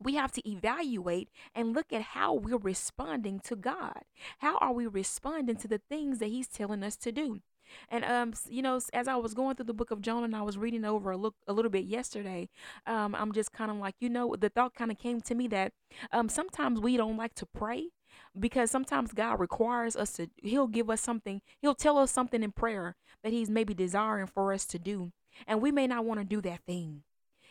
we 0.00 0.16
have 0.16 0.32
to 0.32 0.48
evaluate 0.48 1.30
and 1.54 1.74
look 1.74 1.92
at 1.92 2.02
how 2.02 2.34
we're 2.34 2.58
responding 2.58 3.40
to 3.40 3.56
God. 3.56 4.00
How 4.38 4.58
are 4.58 4.72
we 4.72 4.86
responding 4.86 5.56
to 5.56 5.68
the 5.68 5.80
things 5.88 6.18
that 6.18 6.26
He's 6.26 6.48
telling 6.48 6.82
us 6.82 6.96
to 6.96 7.12
do? 7.12 7.40
And 7.88 8.04
um, 8.04 8.32
you 8.48 8.62
know, 8.62 8.80
as 8.92 9.08
I 9.08 9.16
was 9.16 9.34
going 9.34 9.56
through 9.56 9.66
the 9.66 9.74
book 9.74 9.90
of 9.90 10.00
Jonah 10.00 10.24
and 10.24 10.36
I 10.36 10.42
was 10.42 10.58
reading 10.58 10.84
over 10.84 11.10
a 11.10 11.16
look 11.16 11.34
a 11.46 11.52
little 11.52 11.70
bit 11.70 11.84
yesterday, 11.84 12.48
um, 12.86 13.14
I'm 13.14 13.32
just 13.32 13.52
kind 13.52 13.70
of 13.70 13.76
like, 13.78 13.94
you 14.00 14.08
know, 14.08 14.36
the 14.38 14.48
thought 14.48 14.74
kind 14.74 14.90
of 14.90 14.98
came 14.98 15.20
to 15.22 15.34
me 15.34 15.48
that 15.48 15.72
um, 16.12 16.28
sometimes 16.28 16.80
we 16.80 16.96
don't 16.96 17.16
like 17.16 17.34
to 17.34 17.46
pray 17.46 17.88
because 18.38 18.70
sometimes 18.70 19.12
God 19.12 19.40
requires 19.40 19.96
us 19.96 20.12
to. 20.14 20.28
He'll 20.42 20.66
give 20.66 20.90
us 20.90 21.00
something. 21.00 21.40
He'll 21.60 21.74
tell 21.74 21.98
us 21.98 22.10
something 22.10 22.42
in 22.42 22.52
prayer 22.52 22.96
that 23.22 23.32
He's 23.32 23.50
maybe 23.50 23.74
desiring 23.74 24.26
for 24.26 24.52
us 24.52 24.66
to 24.66 24.78
do, 24.78 25.12
and 25.46 25.60
we 25.60 25.72
may 25.72 25.86
not 25.86 26.04
want 26.04 26.20
to 26.20 26.24
do 26.24 26.40
that 26.42 26.60
thing. 26.66 27.02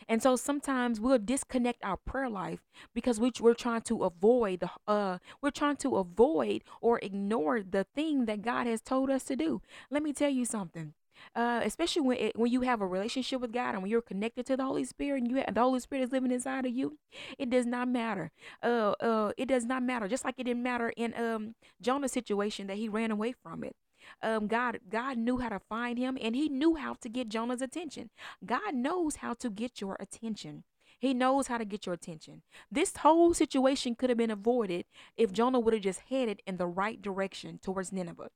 And 0.08 0.22
so 0.22 0.36
sometimes 0.36 1.00
we'll 1.00 1.18
disconnect 1.18 1.84
our 1.84 1.96
prayer 1.96 2.28
life 2.28 2.60
because 2.94 3.18
we, 3.20 3.32
we're 3.40 3.54
trying 3.54 3.82
to 3.82 4.04
avoid 4.04 4.60
the 4.60 4.70
uh 4.86 5.18
we're 5.42 5.50
trying 5.50 5.76
to 5.76 5.96
avoid 5.96 6.62
or 6.80 6.98
ignore 7.02 7.62
the 7.62 7.84
thing 7.94 8.26
that 8.26 8.42
God 8.42 8.66
has 8.66 8.80
told 8.80 9.10
us 9.10 9.24
to 9.24 9.36
do. 9.36 9.62
Let 9.90 10.02
me 10.02 10.12
tell 10.12 10.30
you 10.30 10.44
something. 10.44 10.94
Uh, 11.34 11.62
especially 11.64 12.02
when 12.02 12.18
it, 12.18 12.38
when 12.38 12.52
you 12.52 12.60
have 12.60 12.82
a 12.82 12.86
relationship 12.86 13.40
with 13.40 13.50
God 13.50 13.70
and 13.70 13.82
when 13.82 13.90
you're 13.90 14.02
connected 14.02 14.44
to 14.46 14.56
the 14.56 14.64
Holy 14.64 14.84
Spirit 14.84 15.22
and 15.22 15.30
you 15.30 15.36
have, 15.36 15.54
the 15.54 15.62
Holy 15.62 15.80
Spirit 15.80 16.02
is 16.02 16.12
living 16.12 16.30
inside 16.30 16.66
of 16.66 16.72
you, 16.74 16.98
it 17.38 17.48
does 17.48 17.64
not 17.64 17.88
matter. 17.88 18.30
Uh, 18.62 18.94
uh, 19.00 19.32
it 19.38 19.46
does 19.46 19.64
not 19.64 19.82
matter. 19.82 20.08
Just 20.08 20.26
like 20.26 20.34
it 20.36 20.44
didn't 20.44 20.62
matter 20.62 20.92
in 20.94 21.14
um 21.18 21.54
Jonah's 21.80 22.12
situation 22.12 22.66
that 22.66 22.76
he 22.76 22.88
ran 22.88 23.10
away 23.10 23.32
from 23.32 23.64
it 23.64 23.76
um, 24.22 24.46
God 24.46 24.80
God 24.88 25.18
knew 25.18 25.38
how 25.38 25.48
to 25.48 25.58
find 25.58 25.98
him 25.98 26.16
and 26.20 26.34
he 26.34 26.48
knew 26.48 26.76
how 26.76 26.94
to 26.94 27.08
get 27.08 27.28
Jonah's 27.28 27.62
attention. 27.62 28.10
God 28.44 28.74
knows 28.74 29.16
how 29.16 29.34
to 29.34 29.50
get 29.50 29.80
your 29.80 29.96
attention. 30.00 30.64
He 30.98 31.12
knows 31.12 31.48
how 31.48 31.58
to 31.58 31.64
get 31.64 31.86
your 31.86 31.94
attention. 31.94 32.42
This 32.70 32.96
whole 32.98 33.34
situation 33.34 33.94
could 33.94 34.08
have 34.08 34.18
been 34.18 34.30
avoided 34.30 34.86
if 35.16 35.32
Jonah 35.32 35.60
would 35.60 35.74
have 35.74 35.82
just 35.82 36.00
headed 36.08 36.40
in 36.46 36.56
the 36.56 36.66
right 36.66 37.00
direction 37.00 37.58
towards 37.62 37.92
Nineveh. 37.92 38.30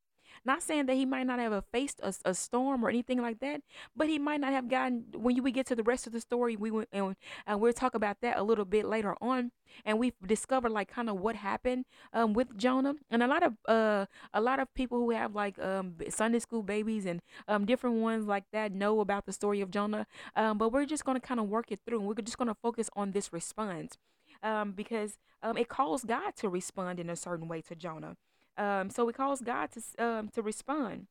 Not 0.45 0.63
saying 0.63 0.87
that 0.87 0.95
he 0.95 1.05
might 1.05 1.27
not 1.27 1.39
have 1.39 1.65
faced 1.73 2.01
a, 2.03 2.15
a 2.25 2.35
storm 2.35 2.85
or 2.85 2.89
anything 2.89 3.21
like 3.21 3.41
that, 3.41 3.63
but 3.97 4.09
he 4.09 4.19
might 4.19 4.41
not 4.41 4.53
have 4.53 4.69
gotten. 4.69 5.05
When 5.15 5.37
you 5.37 5.43
we 5.43 5.53
get 5.53 5.67
to 5.67 5.77
the 5.77 5.83
rest 5.83 6.07
of 6.07 6.13
the 6.13 6.21
story, 6.21 6.57
we 6.57 6.71
and, 6.93 7.17
and 7.47 7.61
we'll 7.61 7.73
talk 7.73 7.95
about 7.95 8.21
that 8.23 8.39
a 8.39 8.43
little 8.43 8.65
bit 8.65 8.87
later 8.87 9.17
on, 9.21 9.53
and 9.85 9.99
we 9.99 10.13
discovered 10.27 10.71
like 10.71 10.89
kind 10.89 11.09
of 11.11 11.21
what 11.21 11.37
happened 11.37 11.85
um, 12.13 12.33
with 12.33 12.57
Jonah. 12.57 12.95
And 13.11 13.23
a 13.23 13.27
lot 13.27 13.43
of 13.43 13.55
uh 13.69 14.07
a 14.33 14.41
lot 14.41 14.59
of 14.61 14.73
people 14.75 14.99
who 14.99 15.11
have 15.11 15.35
like 15.35 15.59
um 15.59 15.95
Sunday 16.09 16.39
school 16.39 16.63
babies 16.63 17.07
and 17.07 17.21
um 17.49 17.67
different 17.67 17.97
ones 17.97 18.27
like 18.27 18.45
that 18.53 18.73
know 18.73 19.01
about 19.01 19.27
the 19.27 19.33
story 19.33 19.61
of 19.61 19.71
Jonah. 19.71 20.07
Um, 20.37 20.59
but 20.59 20.73
we're 20.73 20.87
just 20.87 21.05
gonna 21.05 21.21
kind 21.21 21.41
of 21.41 21.49
work 21.49 21.71
it 21.71 21.81
through, 21.85 21.99
and 22.01 22.09
we're 22.09 22.15
just 22.15 22.39
gonna 22.39 22.57
focus 22.63 22.89
on 22.97 23.13
this 23.13 23.33
response. 23.33 23.97
Um, 24.43 24.73
because 24.73 25.19
um, 25.43 25.59
it 25.59 25.69
calls 25.69 26.05
God 26.05 26.35
to 26.37 26.49
respond 26.49 26.99
in 26.99 27.11
a 27.11 27.17
certain 27.17 27.47
way 27.47 27.61
to 27.63 27.75
Jonah. 27.75 28.17
Um, 28.61 28.91
so 28.91 29.09
it 29.09 29.17
calls 29.17 29.41
God 29.41 29.71
to 29.73 30.05
um, 30.05 30.29
to 30.29 30.43
respond. 30.43 31.07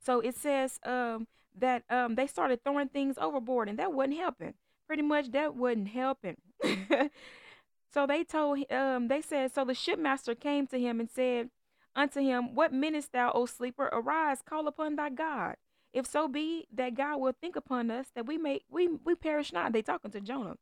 So 0.00 0.20
it 0.20 0.34
says 0.34 0.80
um, 0.84 1.26
that 1.58 1.82
um, 1.90 2.14
they 2.14 2.26
started 2.26 2.64
throwing 2.64 2.88
things 2.88 3.16
overboard, 3.20 3.68
and 3.68 3.78
that 3.78 3.92
wasn't 3.92 4.16
helping. 4.16 4.54
Pretty 4.86 5.02
much, 5.02 5.30
that 5.32 5.54
wasn't 5.54 5.88
helping. 5.88 6.36
so 7.92 8.06
they 8.06 8.24
told 8.24 8.70
um, 8.72 9.08
they 9.08 9.20
said 9.20 9.54
so 9.54 9.64
the 9.64 9.74
shipmaster 9.74 10.34
came 10.34 10.66
to 10.68 10.80
him 10.80 11.00
and 11.00 11.10
said 11.10 11.50
unto 11.94 12.20
him, 12.20 12.54
What 12.54 12.72
meanest 12.72 13.12
thou, 13.12 13.30
O 13.32 13.44
sleeper? 13.44 13.90
Arise, 13.92 14.42
call 14.42 14.66
upon 14.66 14.96
thy 14.96 15.10
God. 15.10 15.56
If 15.92 16.06
so 16.06 16.28
be 16.28 16.66
that 16.74 16.94
God 16.94 17.18
will 17.18 17.34
think 17.38 17.56
upon 17.56 17.90
us 17.90 18.06
that 18.14 18.26
we 18.26 18.38
may 18.38 18.62
we 18.70 18.88
we 19.04 19.14
perish 19.14 19.52
not. 19.52 19.72
They 19.72 19.82
talking 19.82 20.10
to 20.12 20.20
Jonah. 20.20 20.56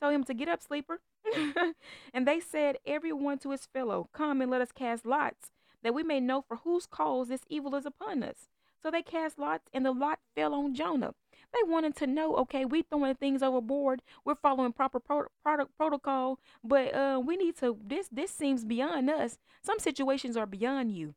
Told 0.00 0.14
him 0.14 0.24
to 0.24 0.34
get 0.34 0.48
up, 0.48 0.62
sleeper. 0.62 1.00
and 2.14 2.26
they 2.26 2.40
said, 2.40 2.78
every 2.86 3.12
one 3.12 3.38
to 3.38 3.50
his 3.50 3.66
fellow, 3.66 4.08
Come 4.12 4.40
and 4.40 4.50
let 4.50 4.60
us 4.60 4.72
cast 4.72 5.06
lots, 5.06 5.50
that 5.82 5.94
we 5.94 6.02
may 6.02 6.20
know 6.20 6.42
for 6.42 6.56
whose 6.58 6.86
cause 6.86 7.28
this 7.28 7.42
evil 7.48 7.74
is 7.74 7.86
upon 7.86 8.22
us. 8.22 8.48
So 8.82 8.90
they 8.90 9.02
cast 9.02 9.38
lots, 9.38 9.68
and 9.72 9.84
the 9.84 9.92
lot 9.92 10.20
fell 10.36 10.54
on 10.54 10.74
Jonah. 10.74 11.14
They 11.52 11.68
wanted 11.70 11.96
to 11.96 12.06
know, 12.06 12.36
okay, 12.36 12.64
we 12.64 12.82
throwing 12.82 13.14
things 13.14 13.42
overboard. 13.42 14.02
We're 14.24 14.34
following 14.34 14.72
proper 14.72 15.00
pro- 15.00 15.28
product 15.42 15.76
protocol, 15.76 16.38
but 16.62 16.94
uh, 16.94 17.20
we 17.24 17.36
need 17.36 17.56
to. 17.58 17.76
This 17.84 18.08
this 18.12 18.30
seems 18.30 18.64
beyond 18.64 19.08
us. 19.10 19.38
Some 19.62 19.78
situations 19.78 20.36
are 20.36 20.46
beyond 20.46 20.92
you. 20.92 21.14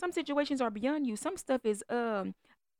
Some 0.00 0.12
situations 0.12 0.60
are 0.60 0.70
beyond 0.70 1.06
you. 1.06 1.16
Some 1.16 1.36
stuff 1.36 1.64
is 1.64 1.84
um, 1.90 2.34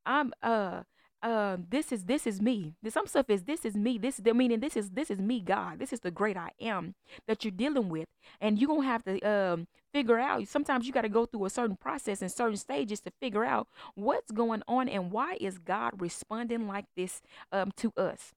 I'm 0.07 0.33
uh 0.43 0.83
uh, 1.23 1.57
this 1.71 1.93
is 1.93 2.05
this 2.05 2.27
is 2.27 2.41
me. 2.41 2.75
Some 2.89 3.07
stuff 3.07 3.31
is 3.31 3.45
this 3.45 3.65
is 3.65 3.75
me. 3.75 3.99
This 3.99 4.17
the 4.17 4.35
meaning 4.35 4.61
this 4.61 4.77
is 4.77 4.91
this 4.91 5.11
is 5.11 5.19
me, 5.19 5.41
God. 5.41 5.79
This 5.79 5.93
is 5.93 6.01
the 6.01 6.11
great 6.11 6.37
I 6.37 6.51
am 6.61 6.95
that 7.27 7.45
you're 7.45 7.51
dealing 7.51 7.89
with, 7.89 8.07
and 8.41 8.59
you're 8.59 8.69
gonna 8.69 8.87
have 8.87 9.05
to 9.05 9.21
um 9.23 9.67
figure 9.93 10.19
out. 10.19 10.47
Sometimes 10.47 10.87
you 10.87 10.93
got 10.93 11.03
to 11.03 11.09
go 11.09 11.27
through 11.27 11.47
a 11.47 11.51
certain 11.51 11.77
process 11.77 12.21
and 12.21 12.31
certain 12.31 12.57
stages 12.57 13.01
to 13.01 13.11
figure 13.21 13.45
out 13.45 13.67
what's 13.95 14.31
going 14.31 14.63
on 14.69 14.89
and 14.89 15.11
why 15.11 15.39
is 15.41 15.59
God 15.59 16.01
responding 16.01 16.69
like 16.69 16.85
this 16.97 17.23
um 17.51 17.73
to 17.79 17.93
us. 17.97 18.35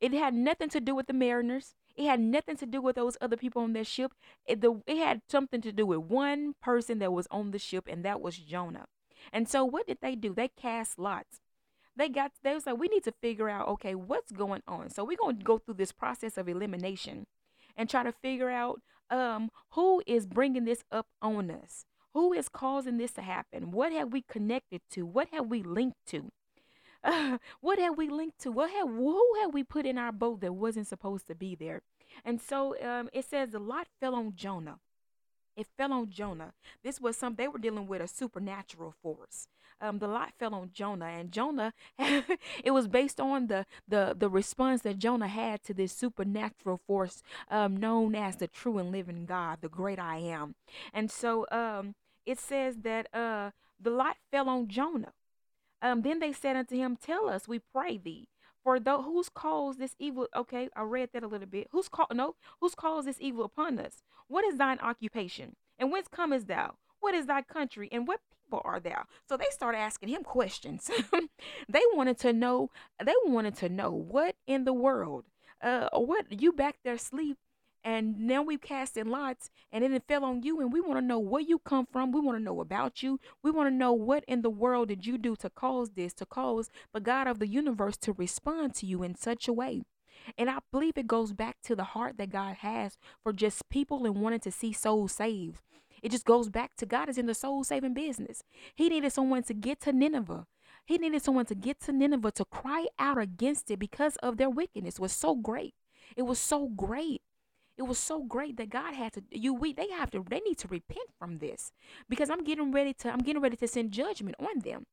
It 0.00 0.12
had 0.12 0.34
nothing 0.34 0.68
to 0.70 0.80
do 0.80 0.94
with 0.94 1.06
the 1.06 1.12
mariners. 1.12 1.74
It 1.96 2.06
had 2.06 2.20
nothing 2.20 2.56
to 2.58 2.66
do 2.66 2.82
with 2.82 2.96
those 2.96 3.16
other 3.20 3.36
people 3.36 3.62
on 3.62 3.72
that 3.72 3.86
ship. 3.86 4.12
It, 4.44 4.60
the, 4.60 4.82
it 4.86 4.98
had 4.98 5.22
something 5.30 5.62
to 5.62 5.72
do 5.72 5.86
with 5.86 6.00
one 6.00 6.54
person 6.60 6.98
that 6.98 7.12
was 7.12 7.26
on 7.30 7.52
the 7.52 7.58
ship, 7.58 7.88
and 7.88 8.04
that 8.04 8.20
was 8.20 8.36
Jonah. 8.36 8.84
And 9.32 9.48
so, 9.48 9.64
what 9.64 9.86
did 9.86 9.98
they 10.02 10.14
do? 10.14 10.34
They 10.34 10.48
cast 10.48 10.98
lots 10.98 11.40
they 11.96 12.08
got 12.08 12.32
they 12.42 12.54
was 12.54 12.66
like 12.66 12.78
we 12.78 12.88
need 12.88 13.04
to 13.04 13.12
figure 13.12 13.48
out 13.48 13.68
okay 13.68 13.94
what's 13.94 14.32
going 14.32 14.62
on? 14.66 14.90
So 14.90 15.04
we're 15.04 15.16
going 15.16 15.38
to 15.38 15.44
go 15.44 15.58
through 15.58 15.74
this 15.74 15.92
process 15.92 16.36
of 16.36 16.48
elimination 16.48 17.26
and 17.76 17.88
try 17.88 18.02
to 18.02 18.12
figure 18.12 18.50
out 18.50 18.80
um 19.10 19.50
who 19.70 20.02
is 20.06 20.26
bringing 20.26 20.64
this 20.64 20.84
up 20.92 21.06
on 21.22 21.50
us? 21.50 21.86
Who 22.12 22.32
is 22.32 22.48
causing 22.48 22.96
this 22.96 23.12
to 23.12 23.22
happen? 23.22 23.70
What 23.70 23.92
have 23.92 24.12
we 24.12 24.22
connected 24.22 24.80
to? 24.92 25.04
What 25.04 25.28
have 25.32 25.48
we 25.48 25.62
linked 25.62 26.06
to? 26.06 26.30
Uh, 27.04 27.38
what 27.60 27.78
have 27.78 27.98
we 27.98 28.08
linked 28.08 28.38
to? 28.40 28.52
What 28.52 28.70
have 28.70 28.88
who 28.88 29.22
have 29.42 29.52
we 29.52 29.64
put 29.64 29.86
in 29.86 29.98
our 29.98 30.12
boat 30.12 30.40
that 30.40 30.54
wasn't 30.54 30.86
supposed 30.86 31.26
to 31.28 31.34
be 31.34 31.54
there? 31.54 31.82
And 32.24 32.40
so 32.40 32.74
um, 32.82 33.10
it 33.12 33.24
says 33.24 33.50
the 33.50 33.58
lot 33.58 33.88
fell 34.00 34.14
on 34.14 34.32
jonah 34.34 34.78
it 35.56 35.66
fell 35.76 35.92
on 35.92 36.10
Jonah. 36.10 36.52
This 36.82 37.00
was 37.00 37.16
some 37.16 37.34
they 37.34 37.48
were 37.48 37.58
dealing 37.58 37.86
with 37.86 38.02
a 38.02 38.08
supernatural 38.08 38.94
force. 39.02 39.48
Um, 39.80 39.98
the 39.98 40.08
lot 40.08 40.32
fell 40.38 40.54
on 40.54 40.70
Jonah, 40.72 41.06
and 41.06 41.30
Jonah, 41.30 41.74
it 41.98 42.70
was 42.70 42.88
based 42.88 43.20
on 43.20 43.48
the 43.48 43.66
the 43.86 44.14
the 44.16 44.28
response 44.28 44.82
that 44.82 44.98
Jonah 44.98 45.28
had 45.28 45.62
to 45.64 45.74
this 45.74 45.92
supernatural 45.92 46.80
force 46.86 47.22
um, 47.50 47.76
known 47.76 48.14
as 48.14 48.36
the 48.36 48.48
true 48.48 48.78
and 48.78 48.90
living 48.90 49.26
God, 49.26 49.58
the 49.60 49.68
great 49.68 49.98
I 49.98 50.18
am. 50.18 50.54
And 50.94 51.10
so 51.10 51.46
um, 51.50 51.94
it 52.24 52.38
says 52.38 52.78
that 52.82 53.14
uh, 53.14 53.50
the 53.80 53.90
lot 53.90 54.16
fell 54.30 54.48
on 54.48 54.68
Jonah. 54.68 55.12
Um, 55.82 56.02
then 56.02 56.18
they 56.18 56.32
said 56.32 56.56
unto 56.56 56.74
him, 56.74 56.96
Tell 56.96 57.28
us, 57.28 57.46
we 57.46 57.58
pray 57.58 57.98
thee, 57.98 58.28
for 58.66 58.80
though 58.80 59.00
who's 59.00 59.28
caused 59.28 59.78
this 59.78 59.94
evil? 60.00 60.26
Okay, 60.34 60.68
I 60.74 60.82
read 60.82 61.10
that 61.12 61.22
a 61.22 61.28
little 61.28 61.46
bit. 61.46 61.68
Who's 61.70 61.88
called? 61.88 62.08
No, 62.12 62.34
who's 62.60 62.74
caused 62.74 63.06
this 63.06 63.20
evil 63.20 63.44
upon 63.44 63.78
us? 63.78 64.02
What 64.26 64.44
is 64.44 64.58
thine 64.58 64.80
occupation? 64.80 65.54
And 65.78 65.92
whence 65.92 66.08
comest 66.08 66.48
thou? 66.48 66.74
What 66.98 67.14
is 67.14 67.26
thy 67.26 67.42
country? 67.42 67.88
And 67.92 68.08
what 68.08 68.18
people 68.42 68.62
are 68.64 68.80
thou? 68.80 69.04
So 69.28 69.36
they 69.36 69.44
started 69.52 69.78
asking 69.78 70.08
him 70.08 70.24
questions. 70.24 70.90
they 71.68 71.82
wanted 71.94 72.18
to 72.18 72.32
know. 72.32 72.70
They 73.04 73.14
wanted 73.26 73.56
to 73.58 73.68
know 73.68 73.92
what 73.92 74.34
in 74.48 74.64
the 74.64 74.72
world. 74.72 75.26
Uh, 75.62 75.88
what 75.92 76.26
you 76.42 76.52
back 76.52 76.78
there 76.82 76.98
sleep 76.98 77.38
and 77.84 78.18
now 78.18 78.42
we've 78.42 78.60
cast 78.60 78.96
in 78.96 79.08
lots 79.10 79.50
and 79.70 79.84
then 79.84 79.92
it 79.92 80.02
fell 80.08 80.24
on 80.24 80.42
you 80.42 80.60
and 80.60 80.72
we 80.72 80.80
want 80.80 80.98
to 80.98 81.06
know 81.06 81.18
where 81.18 81.40
you 81.40 81.58
come 81.58 81.86
from. 81.86 82.10
We 82.10 82.20
want 82.20 82.36
to 82.36 82.42
know 82.42 82.60
about 82.60 83.02
you. 83.02 83.20
We 83.42 83.50
want 83.50 83.68
to 83.68 83.74
know 83.74 83.92
what 83.92 84.24
in 84.26 84.42
the 84.42 84.50
world 84.50 84.88
did 84.88 85.06
you 85.06 85.18
do 85.18 85.36
to 85.36 85.50
cause 85.50 85.90
this 85.90 86.12
to 86.14 86.26
cause 86.26 86.68
the 86.92 87.00
god 87.00 87.26
of 87.28 87.38
the 87.38 87.46
universe 87.46 87.96
to 87.98 88.12
respond 88.12 88.74
to 88.76 88.86
you 88.86 89.02
in 89.02 89.14
such 89.14 89.46
a 89.46 89.52
way. 89.52 89.82
And 90.36 90.50
i 90.50 90.58
believe 90.72 90.98
it 90.98 91.06
goes 91.06 91.32
back 91.32 91.58
to 91.64 91.76
the 91.76 91.84
heart 91.84 92.18
that 92.18 92.30
god 92.30 92.56
has 92.56 92.98
for 93.22 93.32
just 93.32 93.68
people 93.68 94.04
and 94.04 94.20
wanting 94.20 94.40
to 94.40 94.50
see 94.50 94.72
souls 94.72 95.12
saved. 95.12 95.60
It 96.02 96.10
just 96.10 96.24
goes 96.26 96.48
back 96.48 96.74
to 96.76 96.86
god 96.86 97.08
is 97.08 97.18
in 97.18 97.26
the 97.26 97.34
soul 97.34 97.62
saving 97.62 97.94
business. 97.94 98.42
He 98.74 98.88
needed 98.88 99.12
someone 99.12 99.44
to 99.44 99.54
get 99.54 99.80
to 99.82 99.92
nineveh. 99.92 100.46
He 100.86 100.98
needed 100.98 101.22
someone 101.22 101.46
to 101.46 101.54
get 101.54 101.80
to 101.80 101.92
nineveh 101.92 102.32
to 102.32 102.44
cry 102.44 102.86
out 102.98 103.18
against 103.18 103.70
it 103.70 103.78
because 103.78 104.16
of 104.16 104.36
their 104.36 104.50
wickedness. 104.50 104.96
It 104.96 105.00
was 105.00 105.12
so 105.12 105.34
great. 105.34 105.74
It 106.16 106.22
was 106.22 106.38
so 106.38 106.68
great 106.68 107.22
it 107.76 107.82
was 107.82 107.98
so 107.98 108.22
great 108.22 108.56
that 108.56 108.70
God 108.70 108.94
had 108.94 109.12
to 109.14 109.22
you 109.30 109.54
we 109.54 109.72
they 109.72 109.90
have 109.90 110.10
to 110.12 110.24
they 110.28 110.40
need 110.40 110.58
to 110.58 110.68
repent 110.68 111.08
from 111.18 111.38
this 111.38 111.72
because 112.08 112.30
I'm 112.30 112.44
getting 112.44 112.72
ready 112.72 112.94
to 112.94 113.10
I'm 113.10 113.20
getting 113.20 113.42
ready 113.42 113.56
to 113.56 113.68
send 113.68 113.92
judgment 113.92 114.36
on 114.38 114.60
them. 114.60 114.86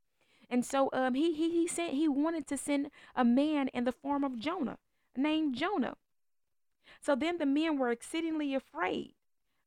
And 0.50 0.66
so 0.66 0.90
um 0.94 1.14
he 1.14 1.34
he 1.34 1.50
he 1.52 1.68
sent 1.68 1.94
he 1.94 2.08
wanted 2.08 2.48
to 2.48 2.58
send 2.58 2.90
a 3.16 3.24
man 3.24 3.70
in 3.70 3.86
the 3.86 3.92
form 3.92 4.24
of 4.24 4.40
Jonah, 4.40 4.78
named 5.16 5.56
Jonah. 5.56 5.96
So 7.02 7.16
then 7.16 7.38
the 7.38 7.46
men 7.46 7.78
were 7.78 7.92
exceedingly 7.92 8.56
afraid. 8.56 9.14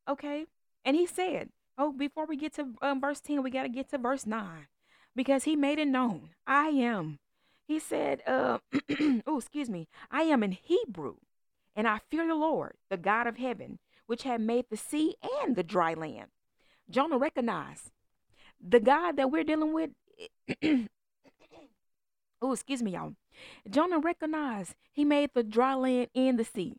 Okay? 0.08 0.46
And 0.84 0.96
he 0.96 1.06
said, 1.06 1.50
Oh, 1.78 1.92
before 1.92 2.26
we 2.26 2.36
get 2.36 2.54
to 2.54 2.68
um, 2.80 3.00
verse 3.00 3.20
10, 3.20 3.42
we 3.42 3.50
got 3.50 3.64
to 3.64 3.68
get 3.68 3.90
to 3.90 3.98
verse 3.98 4.24
9 4.26 4.66
because 5.14 5.44
he 5.44 5.56
made 5.56 5.78
it 5.78 5.88
known. 5.88 6.30
I 6.46 6.68
am. 6.68 7.18
He 7.66 7.78
said, 7.78 8.22
uh, 8.26 8.58
Oh, 9.26 9.38
excuse 9.38 9.68
me. 9.68 9.88
I 10.10 10.22
am 10.22 10.42
in 10.42 10.52
Hebrew, 10.52 11.16
and 11.76 11.86
I 11.86 12.00
fear 12.10 12.26
the 12.26 12.34
Lord, 12.34 12.74
the 12.88 12.96
God 12.96 13.26
of 13.26 13.36
heaven, 13.36 13.78
which 14.06 14.22
had 14.22 14.40
made 14.40 14.64
the 14.70 14.76
sea 14.76 15.14
and 15.42 15.54
the 15.54 15.62
dry 15.62 15.94
land. 15.94 16.28
Jonah 16.88 17.18
recognized 17.18 17.90
the 18.66 18.80
God 18.80 19.16
that 19.16 19.30
we're 19.30 19.44
dealing 19.44 19.74
with. 19.74 19.90
oh, 22.42 22.52
excuse 22.52 22.82
me, 22.82 22.92
y'all. 22.92 23.14
Jonah 23.68 23.98
recognized 23.98 24.74
he 24.90 25.04
made 25.04 25.30
the 25.34 25.42
dry 25.42 25.74
land 25.74 26.08
and 26.14 26.38
the 26.38 26.44
sea. 26.44 26.76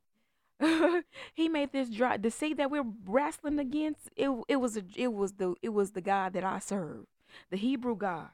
he 1.35 1.47
made 1.47 1.71
this 1.71 1.89
dry 1.89 2.17
the 2.17 2.31
sea 2.31 2.53
that 2.55 2.71
we're 2.71 2.85
wrestling 3.05 3.59
against. 3.59 4.09
It 4.15 4.31
it 4.47 4.55
was 4.55 4.75
a, 4.75 4.83
it 4.95 5.13
was 5.13 5.33
the 5.33 5.53
it 5.61 5.69
was 5.69 5.91
the 5.91 6.01
God 6.01 6.33
that 6.33 6.43
I 6.43 6.57
serve, 6.57 7.05
the 7.51 7.57
Hebrew 7.57 7.95
God. 7.95 8.29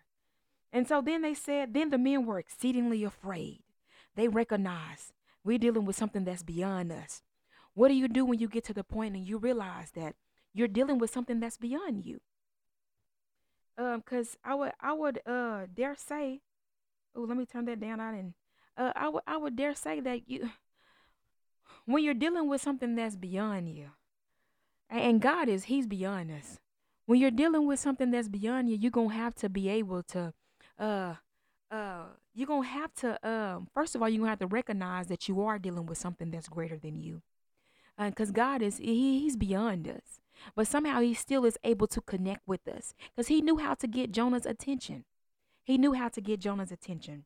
And 0.72 0.88
so 0.88 1.01
then 1.01 1.22
they 1.22 1.36
said, 1.36 1.74
then 1.74 1.91
the 1.91 2.00
men 2.00 2.25
were 2.25 2.39
exceedingly 2.39 3.03
afraid. 3.03 3.60
They 4.15 4.27
recognized 4.27 5.13
we're 5.44 5.58
dealing 5.58 5.86
with 5.86 5.96
something 5.96 6.24
that's 6.24 6.44
beyond 6.44 6.92
us. 6.92 7.22
What 7.74 7.88
do 7.88 7.96
you 7.96 8.08
do 8.08 8.26
when 8.26 8.40
you 8.40 8.48
get 8.48 8.64
to 8.66 8.74
the 8.74 8.84
point 8.84 9.16
and 9.16 9.28
you 9.28 9.38
realize 9.38 9.92
that 9.92 10.16
you're 10.54 10.68
dealing 10.68 11.00
with 11.00 11.12
something 11.12 11.40
that's 11.40 11.58
beyond 11.58 12.06
you? 12.06 12.22
Um, 13.78 14.04
cause 14.04 14.38
I 14.44 14.54
would 14.54 14.72
I 14.80 14.94
would 14.94 15.20
uh 15.26 15.66
dare 15.74 15.96
say, 15.96 16.42
oh, 17.16 17.22
let 17.22 17.38
me 17.38 17.46
turn 17.46 17.66
that 17.66 17.80
down. 17.80 18.00
I 18.00 18.12
didn't. 18.12 18.36
Uh, 18.78 18.92
I 18.96 19.10
would 19.10 19.24
I 19.26 19.38
would 19.38 19.56
dare 19.56 19.74
say 19.74 20.00
that 20.00 20.30
you 20.30 20.52
when 21.86 22.04
you're 22.04 22.14
dealing 22.14 22.48
with 22.48 22.62
something 22.62 22.96
that's 22.96 23.16
beyond 23.16 23.70
you, 23.70 23.90
and 24.90 25.20
God 25.20 25.50
is, 25.50 25.66
He's 25.66 25.88
beyond 25.88 26.32
us. 26.32 26.60
When 27.06 27.20
you're 27.20 27.32
dealing 27.32 27.68
with 27.68 27.80
something 27.80 28.12
that's 28.12 28.30
beyond 28.30 28.70
you, 28.70 28.78
you're 28.78 28.92
gonna 28.92 29.14
have 29.14 29.36
to 29.36 29.50
be 29.50 29.70
able 29.70 30.04
to, 30.04 30.34
uh, 30.80 31.16
uh, 31.72 32.06
you're 32.34 32.48
gonna 32.48 32.68
have 32.68 32.94
to, 32.96 33.28
um, 33.28 33.68
first 33.74 33.96
of 33.96 34.02
all, 34.02 34.10
you're 34.10 34.20
gonna 34.20 34.32
have 34.32 34.40
to 34.40 34.48
recognize 34.48 35.08
that 35.08 35.28
you 35.28 35.42
are 35.42 35.60
dealing 35.60 35.86
with 35.86 35.98
something 35.98 36.32
that's 36.32 36.48
greater 36.50 36.78
than 36.78 37.00
you, 37.00 37.22
because 37.98 38.30
uh, 38.30 38.34
God 38.34 38.62
is, 38.62 38.78
he, 38.78 39.20
He's 39.20 39.36
beyond 39.36 39.88
us. 39.88 40.20
But 40.56 40.68
somehow 40.68 41.00
He 41.00 41.13
still 41.13 41.46
is 41.46 41.58
able 41.63 41.88
to 41.88 42.02
connect 42.02 42.48
with 42.48 42.68
us, 42.68 42.94
because 43.16 43.28
He 43.28 43.42
knew 43.42 43.58
how 43.58 43.75
to 43.75 43.88
get 43.88 44.12
Jonah's 44.12 44.46
attention. 44.46 45.06
He 45.63 45.78
knew 45.78 45.94
how 45.94 46.10
to 46.10 46.22
get 46.22 46.40
Jonah's 46.40 46.72
attention. 46.72 47.25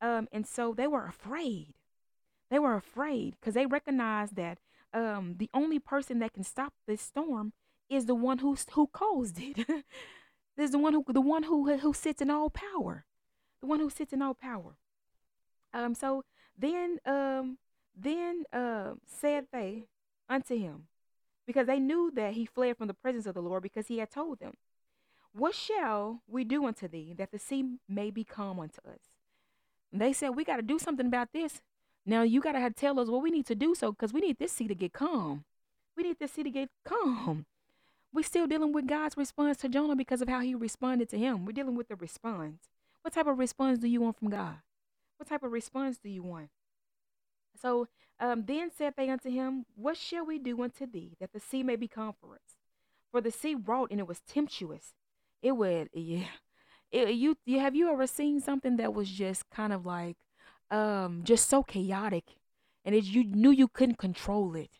Um, 0.00 0.28
and 0.32 0.46
so 0.46 0.74
they 0.74 0.86
were 0.86 1.06
afraid. 1.06 1.74
They 2.50 2.58
were 2.58 2.74
afraid 2.74 3.36
because 3.40 3.54
they 3.54 3.66
recognized 3.66 4.36
that 4.36 4.58
um, 4.92 5.36
the 5.38 5.50
only 5.54 5.78
person 5.78 6.18
that 6.20 6.32
can 6.32 6.44
stop 6.44 6.72
this 6.86 7.02
storm 7.02 7.52
is 7.88 8.06
the 8.06 8.14
one 8.14 8.38
who 8.38 8.56
who 8.72 8.86
caused 8.86 9.38
it. 9.40 9.66
There's 10.56 10.70
the 10.70 10.78
one 10.78 10.92
who 10.92 11.04
the 11.08 11.20
one 11.20 11.44
who 11.44 11.78
who 11.78 11.92
sits 11.92 12.22
in 12.22 12.30
all 12.30 12.50
power, 12.50 13.04
the 13.64 13.68
one 13.70 13.80
who 13.80 13.88
sits 13.88 14.12
in 14.12 14.20
all 14.20 14.34
power. 14.34 14.76
Um. 15.72 15.94
So 15.94 16.24
then 16.56 16.98
um 17.06 17.58
then 17.98 18.44
uh, 18.52 18.94
said 19.06 19.46
they 19.52 19.84
unto 20.28 20.56
him, 20.56 20.88
because 21.46 21.66
they 21.66 21.78
knew 21.78 22.10
that 22.14 22.34
he 22.34 22.44
fled 22.44 22.76
from 22.76 22.88
the 22.88 22.94
presence 22.94 23.26
of 23.26 23.34
the 23.34 23.42
Lord, 23.42 23.62
because 23.62 23.86
he 23.86 23.98
had 23.98 24.10
told 24.10 24.40
them, 24.40 24.54
What 25.32 25.54
shall 25.54 26.22
we 26.28 26.44
do 26.44 26.66
unto 26.66 26.88
thee 26.88 27.14
that 27.16 27.30
the 27.32 27.38
sea 27.38 27.78
may 27.88 28.10
be 28.10 28.24
calm 28.24 28.60
unto 28.60 28.80
us? 28.86 29.00
And 29.92 30.00
they 30.00 30.12
said, 30.12 30.30
We 30.30 30.44
got 30.44 30.56
to 30.56 30.62
do 30.62 30.78
something 30.78 31.06
about 31.06 31.32
this. 31.32 31.62
Now 32.04 32.22
you 32.22 32.42
gotta 32.42 32.70
tell 32.70 33.00
us 33.00 33.08
what 33.08 33.22
we 33.22 33.30
need 33.30 33.46
to 33.46 33.54
do 33.54 33.74
so 33.74 33.92
because 33.92 34.12
we 34.12 34.20
need 34.20 34.38
this 34.38 34.52
sea 34.52 34.68
to 34.68 34.74
get 34.74 34.92
calm. 34.92 35.44
We 35.96 36.02
need 36.02 36.18
this 36.18 36.32
sea 36.32 36.42
to 36.42 36.50
get 36.50 36.68
calm. 36.84 37.46
We're 38.12 38.24
still 38.24 38.46
dealing 38.46 38.72
with 38.72 38.86
God's 38.86 39.16
response 39.16 39.56
to 39.58 39.70
Jonah 39.70 39.96
because 39.96 40.20
of 40.20 40.28
how 40.28 40.40
he 40.40 40.54
responded 40.54 41.08
to 41.10 41.18
him. 41.18 41.46
We're 41.46 41.52
dealing 41.52 41.76
with 41.76 41.88
the 41.88 41.96
response. 41.96 42.68
What 43.04 43.12
type 43.12 43.26
of 43.26 43.38
response 43.38 43.78
do 43.78 43.86
you 43.86 44.00
want 44.00 44.18
from 44.18 44.30
God? 44.30 44.56
What 45.18 45.28
type 45.28 45.42
of 45.42 45.52
response 45.52 45.98
do 45.98 46.08
you 46.08 46.22
want? 46.22 46.48
So 47.60 47.86
um, 48.18 48.44
then 48.46 48.70
said 48.74 48.94
they 48.96 49.10
unto 49.10 49.28
him, 49.28 49.66
What 49.76 49.98
shall 49.98 50.24
we 50.24 50.38
do 50.38 50.62
unto 50.62 50.86
thee, 50.86 51.14
that 51.20 51.34
the 51.34 51.38
sea 51.38 51.62
may 51.62 51.76
be 51.76 51.86
calm 51.86 52.14
for 52.18 52.34
us? 52.34 52.56
For 53.12 53.20
the 53.20 53.30
sea 53.30 53.56
wrought 53.56 53.90
and 53.90 54.00
it 54.00 54.08
was 54.08 54.20
tempestuous. 54.20 54.94
It 55.42 55.52
would, 55.52 55.90
yeah. 55.92 56.24
It, 56.90 57.10
you, 57.10 57.36
you 57.44 57.60
have 57.60 57.76
you 57.76 57.92
ever 57.92 58.06
seen 58.06 58.40
something 58.40 58.78
that 58.78 58.94
was 58.94 59.10
just 59.10 59.50
kind 59.50 59.74
of 59.74 59.84
like 59.84 60.16
um 60.70 61.20
just 61.24 61.46
so 61.50 61.62
chaotic 61.62 62.36
and 62.86 62.94
it, 62.94 63.04
you 63.04 63.22
knew 63.22 63.50
you 63.50 63.68
couldn't 63.68 63.98
control 63.98 64.54
it 64.54 64.70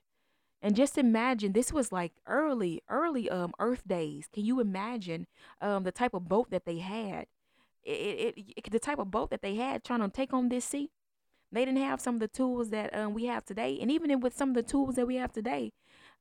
and 0.62 0.74
just 0.74 0.96
imagine 0.96 1.52
this 1.52 1.74
was 1.74 1.92
like 1.92 2.12
early 2.26 2.80
early 2.88 3.28
um 3.28 3.52
earth 3.58 3.86
days 3.86 4.28
can 4.32 4.46
you 4.46 4.60
imagine 4.60 5.26
um 5.60 5.82
the 5.84 5.92
type 5.92 6.14
of 6.14 6.26
boat 6.26 6.50
that 6.50 6.64
they 6.64 6.78
had 6.78 7.26
it, 7.84 8.34
it, 8.36 8.44
it 8.56 8.70
the 8.70 8.78
type 8.78 8.98
of 8.98 9.10
boat 9.10 9.30
that 9.30 9.42
they 9.42 9.56
had 9.56 9.84
trying 9.84 10.00
to 10.00 10.08
take 10.08 10.32
on 10.32 10.48
this 10.48 10.64
sea 10.64 10.90
they 11.52 11.64
didn't 11.64 11.80
have 11.82 12.00
some 12.00 12.14
of 12.14 12.20
the 12.20 12.28
tools 12.28 12.70
that 12.70 12.94
um, 12.96 13.14
we 13.14 13.26
have 13.26 13.44
today 13.44 13.78
and 13.80 13.90
even 13.90 14.20
with 14.20 14.36
some 14.36 14.50
of 14.50 14.54
the 14.54 14.62
tools 14.62 14.96
that 14.96 15.06
we 15.06 15.16
have 15.16 15.32
today 15.32 15.72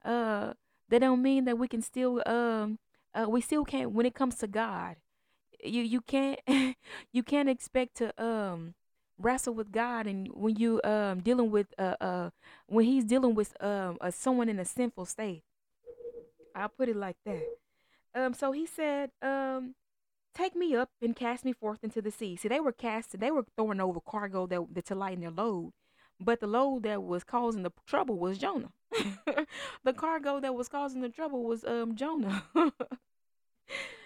uh 0.05 0.53
that 0.89 0.99
don't 0.99 1.21
mean 1.21 1.45
that 1.45 1.57
we 1.57 1.67
can 1.67 1.81
still 1.81 2.21
um 2.25 2.77
uh, 3.15 3.25
we 3.27 3.41
still 3.41 3.63
can't 3.63 3.91
when 3.91 4.05
it 4.05 4.13
comes 4.13 4.35
to 4.35 4.47
god 4.47 4.95
you 5.63 5.81
you 5.81 6.01
can't 6.01 6.39
you 7.11 7.23
can't 7.23 7.49
expect 7.49 7.95
to 7.95 8.23
um 8.23 8.73
wrestle 9.17 9.53
with 9.53 9.71
God 9.71 10.07
and 10.07 10.27
when 10.33 10.55
you 10.55 10.81
um 10.83 11.21
dealing 11.21 11.51
with 11.51 11.67
uh 11.77 11.95
uh 12.01 12.29
when 12.67 12.85
he's 12.85 13.05
dealing 13.05 13.35
with 13.35 13.55
um 13.63 13.97
uh, 14.01 14.11
someone 14.11 14.49
in 14.49 14.59
a 14.59 14.65
sinful 14.65 15.05
state. 15.05 15.43
I'll 16.55 16.69
put 16.69 16.89
it 16.89 16.95
like 16.95 17.17
that. 17.25 17.43
Um 18.15 18.33
so 18.33 18.51
he 18.51 18.65
said 18.65 19.11
um 19.21 19.75
take 20.33 20.55
me 20.55 20.75
up 20.75 20.89
and 21.01 21.15
cast 21.15 21.45
me 21.45 21.53
forth 21.53 21.83
into 21.83 22.01
the 22.01 22.11
sea. 22.11 22.35
See 22.35 22.47
they 22.47 22.59
were 22.59 22.71
casting, 22.71 23.19
they 23.19 23.31
were 23.31 23.45
throwing 23.55 23.79
over 23.79 23.99
cargo 23.99 24.47
that, 24.47 24.73
that 24.73 24.85
to 24.85 24.95
lighten 24.95 25.21
their 25.21 25.31
load. 25.31 25.71
But 26.19 26.39
the 26.39 26.47
load 26.47 26.83
that 26.83 27.03
was 27.03 27.23
causing 27.23 27.63
the 27.63 27.71
trouble 27.85 28.17
was 28.17 28.37
Jonah. 28.37 28.71
the 29.83 29.93
cargo 29.93 30.39
that 30.39 30.55
was 30.55 30.69
causing 30.69 31.01
the 31.01 31.09
trouble 31.09 31.43
was 31.43 31.63
um 31.65 31.95
Jonah. 31.95 32.43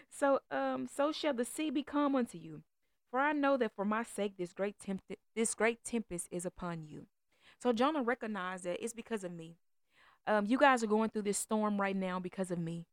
so 0.09 0.39
um 0.51 0.87
so 0.87 1.11
shall 1.11 1.33
the 1.33 1.45
sea 1.45 1.69
become 1.69 2.15
unto 2.15 2.37
you 2.37 2.63
for 3.09 3.19
I 3.19 3.33
know 3.33 3.57
that 3.57 3.75
for 3.75 3.85
my 3.85 4.03
sake 4.03 4.37
this 4.37 4.53
great 4.53 4.79
temp- 4.79 5.01
this 5.35 5.53
great 5.53 5.83
tempest 5.83 6.27
is 6.31 6.45
upon 6.45 6.83
you. 6.85 7.07
So 7.59 7.73
Jonah 7.73 8.03
recognized 8.03 8.65
that 8.65 8.83
it's 8.83 8.93
because 8.93 9.23
of 9.23 9.31
me. 9.31 9.57
Um, 10.25 10.45
you 10.45 10.57
guys 10.57 10.83
are 10.83 10.87
going 10.87 11.09
through 11.09 11.23
this 11.23 11.37
storm 11.37 11.79
right 11.79 11.95
now 11.95 12.19
because 12.19 12.51
of 12.51 12.59
me, 12.59 12.85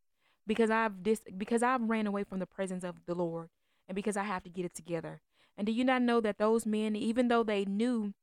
because 0.46 0.70
I've 0.70 1.02
dis- 1.02 1.22
because 1.36 1.62
I've 1.62 1.82
ran 1.82 2.06
away 2.06 2.24
from 2.24 2.38
the 2.38 2.46
presence 2.46 2.84
of 2.84 2.96
the 3.06 3.14
Lord, 3.14 3.48
and 3.88 3.96
because 3.96 4.16
I 4.16 4.24
have 4.24 4.42
to 4.44 4.50
get 4.50 4.64
it 4.64 4.74
together. 4.74 5.20
And 5.56 5.66
do 5.66 5.72
you 5.72 5.84
not 5.84 6.02
know 6.02 6.20
that 6.20 6.38
those 6.38 6.66
men, 6.66 6.96
even 6.96 7.28
though 7.28 7.44
they 7.44 7.64
knew 7.64 8.14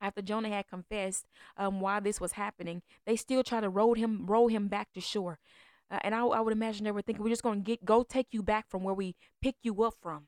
after 0.00 0.22
Jonah 0.22 0.48
had 0.48 0.68
confessed 0.68 1.26
um, 1.56 1.80
why 1.80 2.00
this 2.00 2.20
was 2.20 2.32
happening, 2.32 2.82
they 3.06 3.16
still 3.16 3.42
try 3.42 3.60
to 3.60 3.68
roll 3.68 3.94
him 3.94 4.26
roll 4.26 4.48
him 4.48 4.68
back 4.68 4.92
to 4.92 5.00
shore. 5.00 5.38
Uh, 5.90 5.98
and 6.02 6.14
I, 6.14 6.20
I 6.20 6.40
would 6.40 6.52
imagine 6.52 6.84
they 6.84 6.90
were 6.90 7.02
thinking, 7.02 7.24
we're 7.24 7.30
just 7.30 7.42
going 7.42 7.60
to 7.60 7.64
get 7.64 7.84
go 7.84 8.02
take 8.02 8.28
you 8.30 8.42
back 8.42 8.68
from 8.68 8.82
where 8.82 8.94
we 8.94 9.16
picked 9.40 9.64
you 9.64 9.82
up 9.82 9.94
from. 10.00 10.26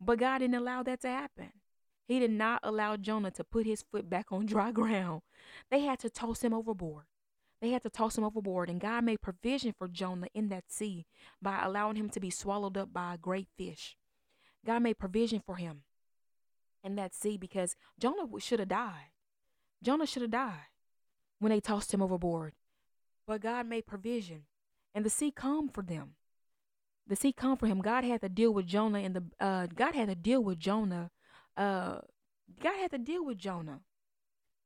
But 0.00 0.18
God 0.18 0.38
didn't 0.38 0.56
allow 0.56 0.82
that 0.82 1.00
to 1.02 1.08
happen. 1.08 1.52
He 2.06 2.18
did 2.18 2.30
not 2.30 2.60
allow 2.62 2.96
Jonah 2.96 3.30
to 3.32 3.44
put 3.44 3.66
his 3.66 3.82
foot 3.82 4.08
back 4.08 4.26
on 4.30 4.46
dry 4.46 4.72
ground. 4.72 5.22
They 5.70 5.80
had 5.80 5.98
to 6.00 6.10
toss 6.10 6.42
him 6.42 6.54
overboard. 6.54 7.04
They 7.60 7.70
had 7.70 7.82
to 7.84 7.90
toss 7.90 8.18
him 8.18 8.24
overboard, 8.24 8.68
and 8.68 8.80
God 8.80 9.04
made 9.04 9.22
provision 9.22 9.74
for 9.76 9.88
Jonah 9.88 10.28
in 10.34 10.48
that 10.50 10.64
sea 10.70 11.06
by 11.40 11.62
allowing 11.62 11.96
him 11.96 12.10
to 12.10 12.20
be 12.20 12.30
swallowed 12.30 12.76
up 12.76 12.92
by 12.92 13.14
a 13.14 13.18
great 13.18 13.48
fish. 13.56 13.96
God 14.64 14.82
made 14.82 14.98
provision 14.98 15.42
for 15.44 15.56
him 15.56 15.82
in 16.84 16.96
that 16.96 17.14
sea 17.14 17.36
because 17.36 17.74
Jonah 17.98 18.28
should 18.40 18.58
have 18.60 18.68
died. 18.68 19.10
Jonah 19.82 20.06
should 20.06 20.22
have 20.22 20.30
died 20.30 20.68
when 21.38 21.50
they 21.50 21.60
tossed 21.60 21.94
him 21.94 22.02
overboard. 22.02 22.52
But 23.26 23.40
God 23.40 23.66
made 23.66 23.86
provision, 23.86 24.42
and 24.94 25.04
the 25.04 25.10
sea 25.10 25.30
calmed 25.30 25.72
for 25.72 25.82
them 25.82 26.16
the 27.06 27.16
sea 27.16 27.32
come 27.32 27.56
for 27.56 27.66
him. 27.66 27.80
God 27.80 28.04
had 28.04 28.20
to 28.22 28.28
deal 28.28 28.52
with 28.52 28.66
Jonah 28.66 28.98
and 28.98 29.14
the 29.14 29.24
uh 29.40 29.66
God 29.66 29.94
had 29.94 30.08
to 30.08 30.14
deal 30.14 30.42
with 30.42 30.58
Jonah. 30.58 31.10
Uh 31.56 31.98
God 32.60 32.76
had 32.80 32.90
to 32.92 32.98
deal 32.98 33.24
with 33.24 33.38
Jonah 33.38 33.80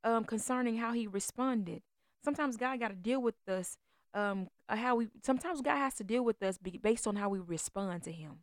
um 0.05 0.24
concerning 0.24 0.79
how 0.79 0.92
he 0.92 1.07
responded. 1.07 1.83
Sometimes 2.25 2.57
God 2.57 2.81
got 2.81 2.89
to 2.89 2.95
deal 2.95 3.21
with 3.23 3.37
us 3.49 3.77
um 4.13 4.49
uh, 4.69 4.77
how 4.77 4.97
we 4.97 5.09
sometimes 5.23 5.61
God 5.61 5.77
has 5.77 5.95
to 5.95 6.05
deal 6.05 6.25
with 6.25 6.43
us 6.43 6.59
based 6.59 7.07
on 7.07 7.17
how 7.17 7.29
we 7.29 7.39
respond 7.39 8.03
to 8.05 8.13
him. 8.13 8.41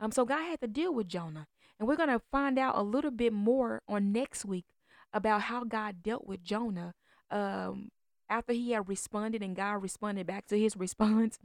Um 0.00 0.10
so 0.10 0.24
God 0.24 0.42
had 0.42 0.60
to 0.60 0.66
deal 0.66 0.92
with 0.92 1.08
Jonah. 1.08 1.46
And 1.78 1.86
we're 1.86 1.96
going 1.96 2.08
to 2.08 2.20
find 2.32 2.58
out 2.58 2.76
a 2.76 2.82
little 2.82 3.12
bit 3.12 3.32
more 3.32 3.82
on 3.88 4.10
next 4.10 4.44
week 4.44 4.64
about 5.12 5.42
how 5.42 5.62
God 5.62 6.02
dealt 6.02 6.26
with 6.26 6.42
Jonah 6.42 6.94
um 7.30 7.90
after 8.28 8.52
he 8.52 8.72
had 8.72 8.88
responded 8.88 9.42
and 9.42 9.56
God 9.56 9.82
responded 9.82 10.26
back 10.26 10.46
to 10.48 10.58
his 10.58 10.76
response. 10.84 11.38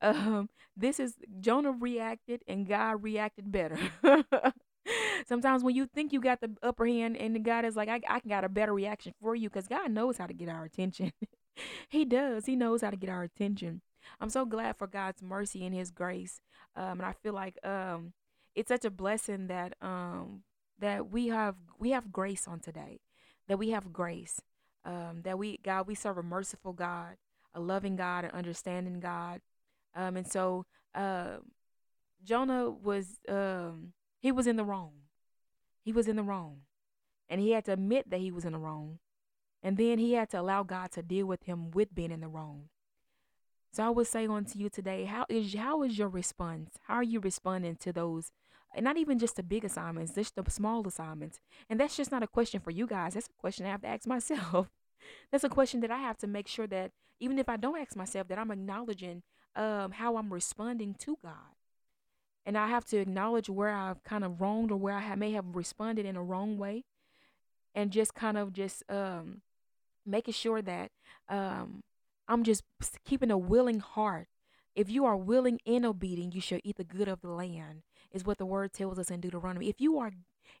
Um, 0.00 0.50
this 0.76 1.00
is 1.00 1.14
Jonah 1.40 1.72
reacted 1.72 2.42
and 2.46 2.66
God 2.66 3.02
reacted 3.02 3.50
better. 3.50 3.78
Sometimes 5.26 5.62
when 5.62 5.74
you 5.74 5.86
think 5.86 6.12
you 6.12 6.20
got 6.20 6.40
the 6.40 6.50
upper 6.62 6.86
hand 6.86 7.16
and 7.16 7.44
God 7.44 7.64
is 7.64 7.76
like, 7.76 7.88
I, 7.88 8.00
I 8.08 8.20
got 8.26 8.44
a 8.44 8.48
better 8.48 8.72
reaction 8.72 9.14
for 9.20 9.34
you 9.34 9.48
because 9.48 9.68
God 9.68 9.90
knows 9.90 10.18
how 10.18 10.26
to 10.26 10.34
get 10.34 10.48
our 10.48 10.64
attention. 10.64 11.12
he 11.88 12.04
does. 12.04 12.46
He 12.46 12.56
knows 12.56 12.82
how 12.82 12.90
to 12.90 12.96
get 12.96 13.10
our 13.10 13.22
attention. 13.22 13.80
I'm 14.20 14.30
so 14.30 14.44
glad 14.44 14.76
for 14.76 14.86
God's 14.86 15.22
mercy 15.22 15.64
and 15.64 15.74
his 15.74 15.90
grace. 15.90 16.40
Um, 16.76 17.00
and 17.00 17.02
I 17.02 17.12
feel 17.12 17.32
like 17.32 17.58
um 17.64 18.12
it's 18.54 18.68
such 18.68 18.84
a 18.84 18.90
blessing 18.90 19.46
that 19.48 19.74
um 19.80 20.42
that 20.78 21.10
we 21.10 21.28
have 21.28 21.56
we 21.78 21.90
have 21.90 22.12
grace 22.12 22.46
on 22.46 22.60
today. 22.60 23.00
That 23.48 23.58
we 23.58 23.70
have 23.70 23.92
grace. 23.92 24.40
Um 24.84 25.22
that 25.22 25.38
we 25.38 25.58
God 25.62 25.86
we 25.86 25.94
serve 25.94 26.18
a 26.18 26.22
merciful 26.22 26.72
God, 26.72 27.16
a 27.54 27.60
loving 27.60 27.96
God, 27.96 28.24
an 28.24 28.32
understanding 28.32 29.00
God. 29.00 29.40
Um 29.94 30.16
and 30.16 30.26
so 30.26 30.66
uh 30.94 31.38
Jonah 32.22 32.70
was 32.70 33.18
um 33.28 33.92
he 34.24 34.32
was 34.32 34.46
in 34.46 34.56
the 34.56 34.64
wrong. 34.64 34.92
He 35.82 35.92
was 35.92 36.08
in 36.08 36.16
the 36.16 36.22
wrong. 36.22 36.60
And 37.28 37.42
he 37.42 37.50
had 37.50 37.66
to 37.66 37.72
admit 37.72 38.08
that 38.08 38.20
he 38.20 38.30
was 38.30 38.46
in 38.46 38.54
the 38.54 38.58
wrong. 38.58 38.98
And 39.62 39.76
then 39.76 39.98
he 39.98 40.14
had 40.14 40.30
to 40.30 40.40
allow 40.40 40.62
God 40.62 40.92
to 40.92 41.02
deal 41.02 41.26
with 41.26 41.42
him 41.42 41.70
with 41.72 41.94
being 41.94 42.10
in 42.10 42.22
the 42.22 42.28
wrong. 42.28 42.70
So 43.70 43.82
I 43.84 43.90
would 43.90 44.06
say 44.06 44.26
unto 44.26 44.58
you 44.58 44.70
today, 44.70 45.04
how 45.04 45.26
is 45.28 45.54
how 45.54 45.82
is 45.82 45.98
your 45.98 46.08
response? 46.08 46.78
How 46.86 46.94
are 46.94 47.02
you 47.02 47.20
responding 47.20 47.76
to 47.76 47.92
those? 47.92 48.32
And 48.74 48.84
not 48.84 48.96
even 48.96 49.18
just 49.18 49.36
the 49.36 49.42
big 49.42 49.62
assignments, 49.62 50.14
just 50.14 50.36
the 50.36 50.50
small 50.50 50.88
assignments. 50.88 51.38
And 51.68 51.78
that's 51.78 51.98
just 51.98 52.10
not 52.10 52.22
a 52.22 52.26
question 52.26 52.60
for 52.60 52.70
you 52.70 52.86
guys. 52.86 53.12
That's 53.12 53.28
a 53.28 53.40
question 53.42 53.66
I 53.66 53.72
have 53.72 53.82
to 53.82 53.88
ask 53.88 54.06
myself. 54.16 54.70
that's 55.30 55.44
a 55.44 55.50
question 55.50 55.80
that 55.80 55.90
I 55.90 55.98
have 55.98 56.16
to 56.20 56.26
make 56.26 56.48
sure 56.48 56.66
that 56.68 56.92
even 57.20 57.38
if 57.38 57.50
I 57.50 57.58
don't 57.58 57.78
ask 57.78 57.94
myself, 57.94 58.28
that 58.28 58.38
I'm 58.38 58.50
acknowledging 58.50 59.22
um, 59.54 59.92
how 59.92 60.16
I'm 60.16 60.32
responding 60.32 60.94
to 61.00 61.18
God. 61.22 61.53
And 62.46 62.58
I 62.58 62.68
have 62.68 62.84
to 62.86 62.98
acknowledge 62.98 63.48
where 63.48 63.70
I've 63.70 64.02
kind 64.04 64.24
of 64.24 64.40
wronged 64.40 64.70
or 64.70 64.76
where 64.76 64.94
I 64.94 65.00
have, 65.00 65.18
may 65.18 65.32
have 65.32 65.44
responded 65.54 66.04
in 66.04 66.16
a 66.16 66.22
wrong 66.22 66.58
way. 66.58 66.84
And 67.74 67.90
just 67.90 68.14
kind 68.14 68.38
of 68.38 68.52
just 68.52 68.84
um, 68.88 69.40
making 70.06 70.34
sure 70.34 70.62
that 70.62 70.90
um, 71.28 71.82
I'm 72.28 72.44
just 72.44 72.62
keeping 73.04 73.30
a 73.30 73.38
willing 73.38 73.80
heart. 73.80 74.28
If 74.74 74.90
you 74.90 75.04
are 75.04 75.16
willing 75.16 75.60
and 75.66 75.84
obedient, 75.84 76.34
you 76.34 76.40
shall 76.40 76.60
eat 76.64 76.76
the 76.76 76.84
good 76.84 77.08
of 77.08 77.20
the 77.20 77.30
land, 77.30 77.82
is 78.12 78.24
what 78.24 78.38
the 78.38 78.46
word 78.46 78.72
tells 78.72 78.98
us 78.98 79.10
in 79.10 79.20
Deuteronomy. 79.20 79.68
If 79.68 79.80
you 79.80 79.98
are 79.98 80.12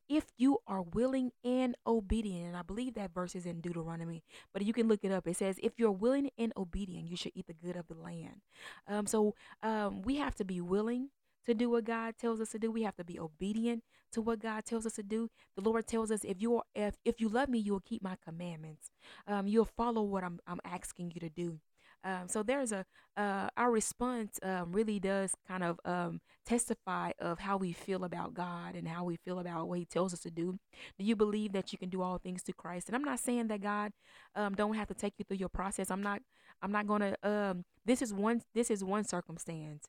if 0.08 0.24
you 0.36 0.58
are 0.66 0.82
willing 0.82 1.32
and 1.44 1.76
obedient, 1.86 2.48
and 2.48 2.56
I 2.56 2.62
believe 2.62 2.94
that 2.94 3.14
verse 3.14 3.34
is 3.34 3.46
in 3.46 3.60
Deuteronomy, 3.60 4.22
but 4.52 4.64
you 4.64 4.72
can 4.72 4.88
look 4.88 5.00
it 5.02 5.12
up. 5.12 5.26
It 5.26 5.36
says, 5.36 5.58
if 5.62 5.72
you're 5.78 5.90
willing 5.90 6.30
and 6.38 6.52
obedient, 6.56 7.08
you 7.08 7.16
should 7.16 7.32
eat 7.34 7.46
the 7.46 7.54
good 7.54 7.76
of 7.76 7.88
the 7.88 7.94
land. 7.94 8.40
Um, 8.88 9.06
so 9.06 9.34
um, 9.62 10.02
we 10.02 10.16
have 10.16 10.34
to 10.36 10.44
be 10.44 10.60
willing 10.60 11.10
to 11.46 11.54
do 11.54 11.70
what 11.70 11.84
God 11.84 12.14
tells 12.18 12.40
us 12.40 12.50
to 12.50 12.58
do. 12.58 12.70
We 12.70 12.82
have 12.82 12.96
to 12.96 13.04
be 13.04 13.18
obedient 13.18 13.82
to 14.12 14.20
what 14.20 14.40
God 14.40 14.64
tells 14.64 14.86
us 14.86 14.94
to 14.94 15.02
do. 15.02 15.30
The 15.56 15.62
Lord 15.62 15.86
tells 15.86 16.10
us, 16.10 16.24
if 16.24 16.40
you 16.40 16.56
are, 16.56 16.64
if 16.74 16.96
if 17.04 17.20
you 17.20 17.28
love 17.28 17.48
me, 17.48 17.58
you 17.58 17.72
will 17.72 17.80
keep 17.80 18.02
my 18.02 18.16
commandments. 18.24 18.90
Um, 19.26 19.46
you'll 19.46 19.64
follow 19.64 20.02
what 20.02 20.24
I'm 20.24 20.40
I'm 20.46 20.60
asking 20.64 21.12
you 21.14 21.20
to 21.20 21.28
do. 21.28 21.60
Um, 22.04 22.28
so 22.28 22.42
there's 22.42 22.70
a 22.70 22.84
uh, 23.16 23.48
our 23.56 23.70
response 23.70 24.38
um, 24.42 24.72
really 24.72 25.00
does 25.00 25.34
kind 25.48 25.62
of 25.62 25.80
um, 25.84 26.20
testify 26.44 27.12
of 27.18 27.38
how 27.38 27.56
we 27.56 27.72
feel 27.72 28.04
about 28.04 28.34
God 28.34 28.74
and 28.74 28.86
how 28.86 29.04
we 29.04 29.16
feel 29.16 29.38
about 29.38 29.68
what 29.68 29.78
He 29.78 29.84
tells 29.86 30.12
us 30.12 30.20
to 30.20 30.30
do. 30.30 30.58
Do 30.98 31.04
you 31.04 31.16
believe 31.16 31.52
that 31.52 31.72
you 31.72 31.78
can 31.78 31.88
do 31.88 32.02
all 32.02 32.18
things 32.18 32.42
through 32.42 32.54
Christ? 32.54 32.88
And 32.88 32.96
I'm 32.96 33.04
not 33.04 33.20
saying 33.20 33.48
that 33.48 33.62
God 33.62 33.92
um, 34.34 34.54
don't 34.54 34.74
have 34.74 34.88
to 34.88 34.94
take 34.94 35.14
you 35.16 35.24
through 35.24 35.38
your 35.38 35.48
process. 35.48 35.90
I'm 35.90 36.02
not. 36.02 36.20
I'm 36.62 36.72
not 36.72 36.86
gonna. 36.86 37.16
Um, 37.22 37.64
this 37.86 38.02
is 38.02 38.12
one. 38.12 38.42
This 38.54 38.70
is 38.70 38.84
one 38.84 39.04
circumstance, 39.04 39.86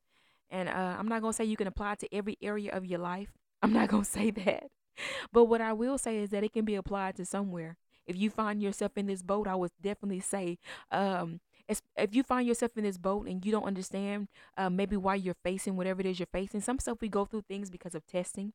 and 0.49 0.69
uh, 0.69 0.95
I'm 0.97 1.08
not 1.08 1.21
gonna 1.21 1.34
say 1.34 1.45
you 1.45 1.58
can 1.58 1.67
apply 1.67 1.95
to 1.95 2.13
every 2.13 2.38
area 2.41 2.71
of 2.71 2.86
your 2.86 2.99
life. 2.99 3.29
I'm 3.62 3.73
not 3.73 3.89
gonna 3.89 4.05
say 4.05 4.31
that. 4.31 4.65
But 5.34 5.45
what 5.45 5.60
I 5.60 5.73
will 5.73 5.97
say 5.97 6.19
is 6.19 6.29
that 6.29 6.45
it 6.45 6.53
can 6.53 6.63
be 6.63 6.75
applied 6.75 7.17
to 7.17 7.25
somewhere. 7.25 7.75
If 8.08 8.15
you 8.15 8.29
find 8.29 8.62
yourself 8.62 8.93
in 8.95 9.08
this 9.08 9.21
boat, 9.21 9.45
I 9.45 9.55
would 9.55 9.71
definitely 9.81 10.21
say, 10.21 10.58
um, 10.89 11.41
if 11.67 12.15
you 12.15 12.23
find 12.23 12.47
yourself 12.47 12.77
in 12.77 12.84
this 12.84 12.97
boat 12.97 13.27
and 13.27 13.43
you 13.45 13.51
don't 13.51 13.65
understand 13.65 14.27
uh, 14.58 14.69
maybe 14.69 14.95
why 14.95 15.15
you're 15.15 15.36
facing 15.43 15.75
whatever 15.75 16.01
it 16.01 16.05
is 16.05 16.19
you're 16.19 16.27
facing, 16.31 16.62
some 16.62 16.79
stuff 16.79 16.99
we 17.01 17.10
go 17.10 17.25
through 17.25 17.41
things 17.41 17.69
because 17.69 17.95
of 17.95 18.05
testing. 18.05 18.53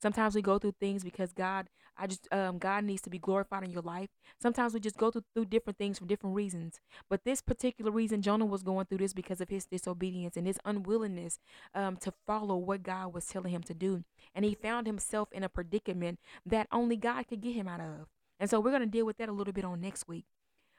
Sometimes 0.00 0.34
we 0.34 0.42
go 0.42 0.58
through 0.58 0.74
things 0.80 1.04
because 1.04 1.32
God, 1.32 1.68
I 1.96 2.06
just 2.06 2.28
um, 2.32 2.58
God 2.58 2.84
needs 2.84 3.02
to 3.02 3.10
be 3.10 3.18
glorified 3.18 3.64
in 3.64 3.70
your 3.70 3.82
life. 3.82 4.08
Sometimes 4.40 4.74
we 4.74 4.80
just 4.80 4.96
go 4.96 5.10
through, 5.10 5.24
through 5.34 5.46
different 5.46 5.78
things 5.78 5.98
for 5.98 6.06
different 6.06 6.36
reasons. 6.36 6.80
But 7.08 7.24
this 7.24 7.40
particular 7.40 7.90
reason, 7.90 8.22
Jonah 8.22 8.46
was 8.46 8.62
going 8.62 8.86
through 8.86 8.98
this 8.98 9.12
because 9.12 9.40
of 9.40 9.48
his 9.48 9.66
disobedience 9.66 10.36
and 10.36 10.46
his 10.46 10.58
unwillingness 10.64 11.38
um, 11.74 11.96
to 11.98 12.12
follow 12.26 12.56
what 12.56 12.82
God 12.82 13.14
was 13.14 13.26
telling 13.26 13.52
him 13.52 13.62
to 13.64 13.74
do. 13.74 14.04
And 14.34 14.44
he 14.44 14.54
found 14.54 14.86
himself 14.86 15.28
in 15.32 15.42
a 15.42 15.48
predicament 15.48 16.18
that 16.46 16.68
only 16.72 16.96
God 16.96 17.28
could 17.28 17.40
get 17.40 17.54
him 17.54 17.68
out 17.68 17.80
of. 17.80 18.08
And 18.40 18.50
so 18.50 18.58
we're 18.58 18.70
going 18.70 18.82
to 18.82 18.86
deal 18.86 19.06
with 19.06 19.18
that 19.18 19.28
a 19.28 19.32
little 19.32 19.52
bit 19.52 19.64
on 19.64 19.80
next 19.80 20.08
week. 20.08 20.24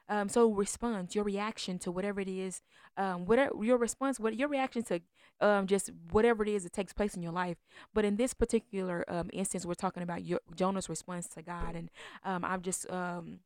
Um, 0.09 0.29
so 0.29 0.49
response, 0.51 1.15
your 1.15 1.23
reaction 1.23 1.79
to 1.79 1.91
whatever 1.91 2.19
it 2.19 2.27
is, 2.27 2.61
um, 2.97 3.25
whatever 3.25 3.63
your 3.63 3.77
response, 3.77 4.19
what 4.19 4.35
your 4.35 4.49
reaction 4.49 4.83
to 4.83 5.01
um, 5.41 5.67
just 5.67 5.91
whatever 6.11 6.43
it 6.43 6.49
is 6.49 6.63
that 6.63 6.73
takes 6.73 6.93
place 6.93 7.15
in 7.15 7.23
your 7.23 7.31
life. 7.31 7.57
But 7.93 8.05
in 8.05 8.17
this 8.17 8.33
particular 8.33 9.05
um, 9.07 9.29
instance, 9.33 9.65
we're 9.65 9.73
talking 9.73 10.03
about 10.03 10.23
your 10.23 10.39
Jonah's 10.55 10.89
response 10.89 11.27
to 11.29 11.41
God, 11.41 11.75
and 11.75 11.89
um, 12.23 12.43
I'm 12.45 12.61
just 12.61 12.89
um, 12.89 13.39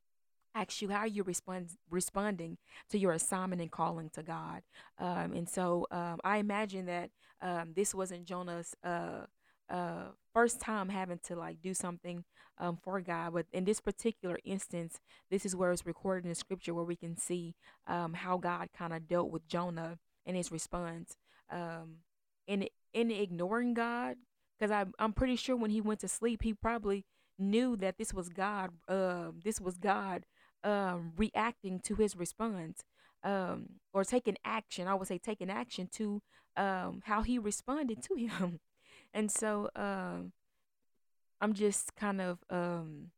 ask 0.56 0.82
you 0.82 0.89
how 0.89 1.06
you 1.06 1.24
respond 1.24 1.70
responding 1.89 2.58
to 2.89 2.98
your 2.98 3.12
assignment 3.12 3.62
and 3.62 3.72
calling 3.72 4.10
to 4.12 4.24
God. 4.24 4.63
Um, 5.00 5.34
and 5.34 5.48
so 5.48 5.88
um, 5.91 6.20
I 6.24 6.38
imagine 6.38 6.86
that 6.88 7.12
um, 7.41 7.74
this 7.76 7.93
wasn't 7.93 8.26
Jonah's 8.26 8.76
uh, 8.84 9.26
uh, 9.69 10.10
first 10.34 10.60
time 10.60 10.89
having 10.89 11.19
to 11.25 11.36
like 11.36 11.62
do 11.62 11.73
something 11.73 12.23
um, 12.58 12.77
for 12.82 13.01
God. 13.01 13.34
But 13.34 13.45
in 13.51 13.65
this 13.65 13.80
particular 13.80 14.39
instance, 14.43 14.99
this 15.30 15.45
is 15.45 15.56
where 15.56 15.71
it's 15.71 15.86
recorded 15.86 16.27
in 16.27 16.36
scripture 16.36 16.73
where 16.73 16.84
we 16.84 16.95
can 16.95 17.17
see 17.17 17.56
um, 17.88 18.13
how 18.13 18.38
God 18.38 18.69
kind 18.77 18.93
of 18.93 19.08
dealt 19.08 19.32
with 19.32 19.47
Jonah 19.47 19.97
and 20.25 20.36
his 20.36 20.51
response. 20.51 21.17
Um, 21.51 21.97
in 22.47 22.67
in 22.93 23.12
ignoring 23.12 23.73
God, 23.73 24.17
because 24.58 24.71
I'm 24.71 24.93
I'm 24.99 25.13
pretty 25.13 25.36
sure 25.36 25.56
when 25.56 25.71
he 25.71 25.82
went 25.82 25.99
to 26.01 26.08
sleep, 26.08 26.43
he 26.43 26.53
probably 26.53 27.06
knew 27.38 27.75
that 27.77 27.97
this 27.97 28.13
was 28.13 28.30
God. 28.30 28.71
Uh, 28.88 29.32
this 29.43 29.62
was 29.62 29.77
God 29.77 30.25
um, 30.63 31.13
reacting 31.17 31.80
to 31.82 31.95
his 31.95 32.15
response. 32.15 32.84
Um, 33.23 33.80
or 33.93 34.03
taking 34.06 34.38
action. 34.45 34.88
I 34.88 34.93
would 34.93 35.08
say 35.08 35.17
taking 35.17 35.49
action 35.49 35.89
to 35.93 36.21
um, 36.56 37.01
how 37.06 37.23
he 37.23 37.39
responded 37.39 38.01
to 38.03 38.15
him. 38.17 38.60
And 39.13 39.32
so 39.32 39.70
um, 39.76 40.32
I'm 41.41 41.54
just 41.54 41.96
kind 41.96 42.22
of 42.22 42.39
um, 42.50 43.12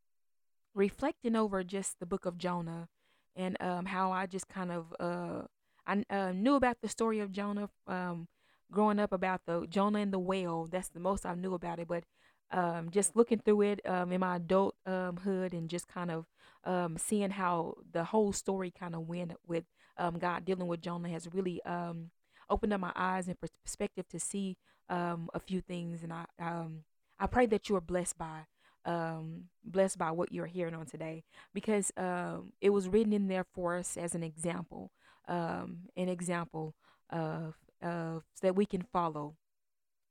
reflecting 0.73 1.36
over 1.36 1.63
just 1.63 1.99
the 1.99 2.06
book 2.06 2.25
of 2.25 2.38
Jonah 2.38 2.88
and 3.36 3.58
um, 3.62 3.86
how 3.86 4.12
I 4.12 4.25
just 4.25 4.47
kind 4.47 4.71
of 4.71 4.93
uh, 4.99 5.43
I 5.88 6.04
uh, 6.10 6.32
knew 6.34 6.56
about 6.56 6.78
the 6.82 6.89
story 6.89 7.19
of 7.19 7.32
Jonah 7.32 7.69
um, 7.88 8.28
growing 8.71 8.99
up 8.99 9.12
about 9.12 9.41
the 9.45 9.65
Jonah 9.67 9.99
and 9.99 10.13
the 10.13 10.19
whale. 10.19 10.67
That's 10.69 10.89
the 10.89 10.99
most 10.99 11.25
I 11.25 11.34
knew 11.36 11.54
about 11.54 11.80
it. 11.80 11.88
But 11.88 12.04
um, 12.52 12.89
just 12.91 13.15
looking 13.15 13.39
through 13.39 13.62
it 13.62 13.82
um, 13.88 14.12
in 14.12 14.19
my 14.21 14.36
adult 14.36 14.75
um, 14.86 15.19
and 15.25 15.69
just 15.69 15.88
kind 15.88 16.12
of 16.12 16.25
um, 16.63 16.97
seeing 16.97 17.32
how 17.32 17.75
the 17.91 18.04
whole 18.04 18.34
story 18.34 18.71
kind 18.71 18.95
of 18.95 19.08
went 19.08 19.34
with 19.47 19.63
um, 19.97 20.17
God 20.17 20.45
dealing 20.45 20.67
with 20.67 20.82
Jonah 20.82 21.10
has 21.10 21.28
really 21.34 21.62
um, 21.63 22.12
opened 22.49 22.73
up 22.73 22.82
my 22.82 22.91
eyes 22.95 23.28
and 23.28 23.38
perspective 23.39 24.08
to 24.10 24.19
see 24.19 24.58
um, 24.89 25.30
a 25.34 25.39
few 25.39 25.62
things. 25.62 26.04
And 26.04 26.13
I 26.13 26.25
um, 26.39 26.84
I 27.19 27.28
pray 27.28 27.45
that 27.47 27.69
you 27.69 27.75
are 27.75 27.82
blessed 27.82 28.17
by 28.17 28.45
um, 28.86 29.45
blessed 29.63 29.97
by 29.97 30.12
what 30.12 30.32
you're 30.32 30.45
hearing 30.45 30.73
on 30.73 30.86
today 30.86 31.23
because 31.54 31.91
um, 31.97 32.54
it 32.62 32.71
was 32.71 32.88
written 32.88 33.13
in 33.13 33.28
there 33.28 33.45
for 33.54 33.78
us 33.78 33.97
as 33.97 34.15
an 34.15 34.23
example, 34.23 34.91
um, 35.28 35.89
an 35.95 36.10
example 36.10 36.75
of 37.10 37.56
of 37.82 38.23
so 38.34 38.41
that 38.47 38.56
we 38.56 38.65
can 38.65 38.82
follow. 38.82 39.36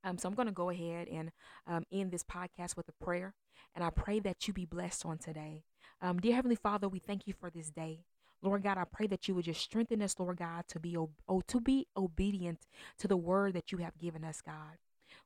Um, 0.05 0.17
so 0.17 0.29
I'm 0.29 0.35
going 0.35 0.47
to 0.47 0.53
go 0.53 0.71
ahead 0.71 1.09
and 1.09 1.33
um, 1.67 1.85
end 1.93 2.13
this 2.13 2.23
podcast 2.23 2.77
with 2.77 2.89
a 2.89 3.05
prayer, 3.05 3.35
and 3.75 3.85
I 3.85 3.91
pray 3.91 4.21
that 4.21 4.47
you 4.47 4.55
be 4.55 4.65
blessed 4.65 5.05
on 5.05 5.19
today. 5.19 5.65
Um, 6.01 6.19
dear 6.19 6.37
Heavenly 6.37 6.57
Father, 6.57 6.89
we 6.89 7.01
thank 7.01 7.27
you 7.27 7.35
for 7.39 7.51
this 7.51 7.71
day. 7.71 8.05
Lord 8.43 8.63
God, 8.63 8.79
I 8.79 8.85
pray 8.85 9.07
that 9.09 9.27
you 9.27 9.35
would 9.35 9.47
just 9.47 9.61
strengthen 9.61 10.03
us, 10.03 10.15
Lord 10.19 10.37
God, 10.37 10.65
to 10.69 10.79
be 10.79 10.97
oh, 10.97 11.43
to 11.47 11.61
be 11.61 11.87
obedient 11.97 12.67
to 12.99 13.09
the 13.09 13.17
word 13.17 13.55
that 13.55 13.73
you 13.73 13.79
have 13.79 13.99
given 13.99 14.25
us, 14.25 14.41
God. 14.41 14.79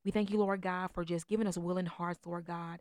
We 0.04 0.10
thank 0.10 0.30
you, 0.30 0.38
Lord 0.38 0.62
God, 0.62 0.90
for 0.92 1.04
just 1.04 1.28
giving 1.28 1.46
us 1.46 1.58
willing 1.58 1.86
hearts, 1.86 2.20
Lord 2.26 2.46
God. 2.46 2.80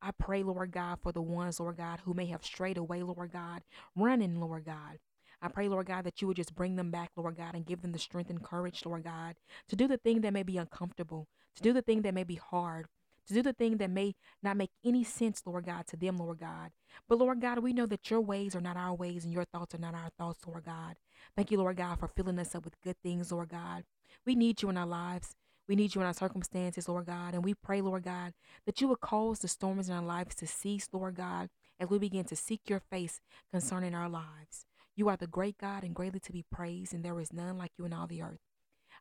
I 0.00 0.10
pray, 0.12 0.42
Lord 0.42 0.70
God, 0.70 0.98
for 1.02 1.12
the 1.12 1.22
ones, 1.22 1.60
Lord 1.60 1.76
God, 1.76 2.00
who 2.04 2.14
may 2.14 2.26
have 2.26 2.44
strayed 2.44 2.78
away, 2.78 3.02
Lord 3.02 3.32
God, 3.32 3.62
running, 3.96 4.40
Lord 4.40 4.64
God. 4.64 4.98
I 5.40 5.48
pray, 5.48 5.68
Lord 5.68 5.86
God, 5.86 6.04
that 6.04 6.20
you 6.20 6.28
would 6.28 6.36
just 6.36 6.54
bring 6.54 6.76
them 6.76 6.90
back, 6.90 7.10
Lord 7.16 7.36
God, 7.36 7.54
and 7.54 7.66
give 7.66 7.82
them 7.82 7.92
the 7.92 7.98
strength 7.98 8.30
and 8.30 8.42
courage, 8.42 8.84
Lord 8.84 9.04
God, 9.04 9.36
to 9.68 9.76
do 9.76 9.86
the 9.86 9.96
thing 9.96 10.20
that 10.22 10.32
may 10.32 10.42
be 10.42 10.58
uncomfortable, 10.58 11.28
to 11.56 11.62
do 11.62 11.72
the 11.72 11.82
thing 11.82 12.02
that 12.02 12.14
may 12.14 12.24
be 12.24 12.36
hard, 12.36 12.86
to 13.28 13.34
do 13.34 13.42
the 13.42 13.52
thing 13.52 13.76
that 13.76 13.90
may 13.90 14.14
not 14.42 14.56
make 14.56 14.70
any 14.84 15.04
sense, 15.04 15.42
Lord 15.46 15.66
God, 15.66 15.86
to 15.88 15.96
them, 15.96 16.16
Lord 16.16 16.40
God. 16.40 16.70
But 17.08 17.18
Lord 17.18 17.40
God, 17.40 17.60
we 17.60 17.72
know 17.72 17.86
that 17.86 18.10
your 18.10 18.20
ways 18.20 18.56
are 18.56 18.60
not 18.60 18.76
our 18.76 18.94
ways 18.94 19.24
and 19.24 19.32
your 19.32 19.44
thoughts 19.44 19.74
are 19.74 19.78
not 19.78 19.94
our 19.94 20.10
thoughts, 20.18 20.46
Lord 20.46 20.64
God. 20.64 20.96
Thank 21.36 21.50
you, 21.50 21.58
Lord 21.58 21.76
God, 21.76 21.98
for 22.00 22.08
filling 22.08 22.38
us 22.38 22.54
up 22.54 22.64
with 22.64 22.80
good 22.82 22.96
things, 23.02 23.30
Lord 23.30 23.50
God. 23.50 23.84
We 24.26 24.34
need 24.34 24.62
you 24.62 24.70
in 24.70 24.76
our 24.76 24.86
lives. 24.86 25.34
We 25.68 25.76
need 25.76 25.94
you 25.94 26.00
in 26.00 26.06
our 26.06 26.14
circumstances, 26.14 26.88
Lord 26.88 27.06
God. 27.06 27.34
And 27.34 27.44
we 27.44 27.54
pray, 27.54 27.82
Lord 27.82 28.04
God, 28.04 28.32
that 28.64 28.80
you 28.80 28.88
would 28.88 29.00
cause 29.00 29.40
the 29.40 29.48
storms 29.48 29.88
in 29.88 29.94
our 29.94 30.02
lives 30.02 30.34
to 30.36 30.46
cease, 30.46 30.88
Lord 30.92 31.16
God, 31.16 31.50
as 31.78 31.90
we 31.90 31.98
begin 31.98 32.24
to 32.24 32.36
seek 32.36 32.62
your 32.68 32.80
face 32.80 33.20
concerning 33.52 33.94
our 33.94 34.08
lives. 34.08 34.64
You 34.96 35.08
are 35.08 35.16
the 35.16 35.26
great 35.26 35.58
God 35.58 35.84
and 35.84 35.94
greatly 35.94 36.20
to 36.20 36.32
be 36.32 36.44
praised, 36.50 36.94
and 36.94 37.04
there 37.04 37.20
is 37.20 37.32
none 37.32 37.58
like 37.58 37.72
you 37.78 37.84
in 37.84 37.92
all 37.92 38.06
the 38.06 38.22
earth. 38.22 38.40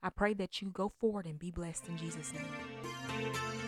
I 0.04 0.10
pray 0.10 0.34
that 0.36 0.62
you 0.62 0.70
go 0.70 0.92
forward 1.00 1.26
and 1.26 1.40
be 1.40 1.50
blessed 1.50 1.88
in 1.88 1.98
Jesus' 1.98 2.34
name. 2.34 3.67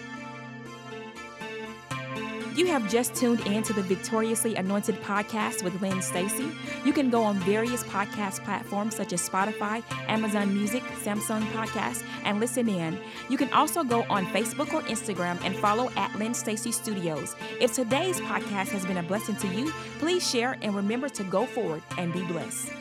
You 2.56 2.66
have 2.68 2.90
just 2.90 3.16
tuned 3.16 3.42
in 3.42 3.64
to 3.64 3.74
the 3.74 3.82
Victoriously 3.82 4.56
Anointed 4.56 5.02
podcast 5.02 5.64
with 5.64 5.82
Lynn 5.82 6.02
Stacy. 6.02 6.52
You 6.84 6.92
can 6.92 7.10
go 7.10 7.24
on 7.24 7.36
various 7.38 7.84
podcast 7.84 8.44
platforms 8.44 8.96
such 8.96 9.14
as 9.14 9.28
Spotify, 9.28 9.84
Amazon 10.08 10.54
Music, 10.54 10.84
Samsung 11.04 11.44
Podcast, 11.52 12.04
and 12.24 12.40
listen 12.40 12.68
in. 12.68 13.00
You 13.30 13.38
can 13.38 13.52
also 13.54 13.84
go 13.84 14.04
on 14.10 14.26
Facebook 14.28 14.74
or 14.74 14.82
Instagram 14.84 15.40
and 15.44 15.56
follow 15.56 15.90
at 15.96 16.14
Lynn 16.18 16.34
Stacy 16.34 16.72
Studios. 16.72 17.36
If 17.62 17.74
today's 17.74 18.20
podcast 18.22 18.70
has 18.70 18.86
been 18.86 18.98
a 18.98 19.04
blessing 19.04 19.36
to 19.38 19.48
you, 19.48 19.72
please 20.00 20.28
share 20.28 20.58
and 20.62 20.76
remember 20.76 21.08
to 21.10 21.24
go 21.24 21.46
forward 21.46 21.84
and 21.98 22.12
be 22.12 22.24
blessed. 22.26 22.72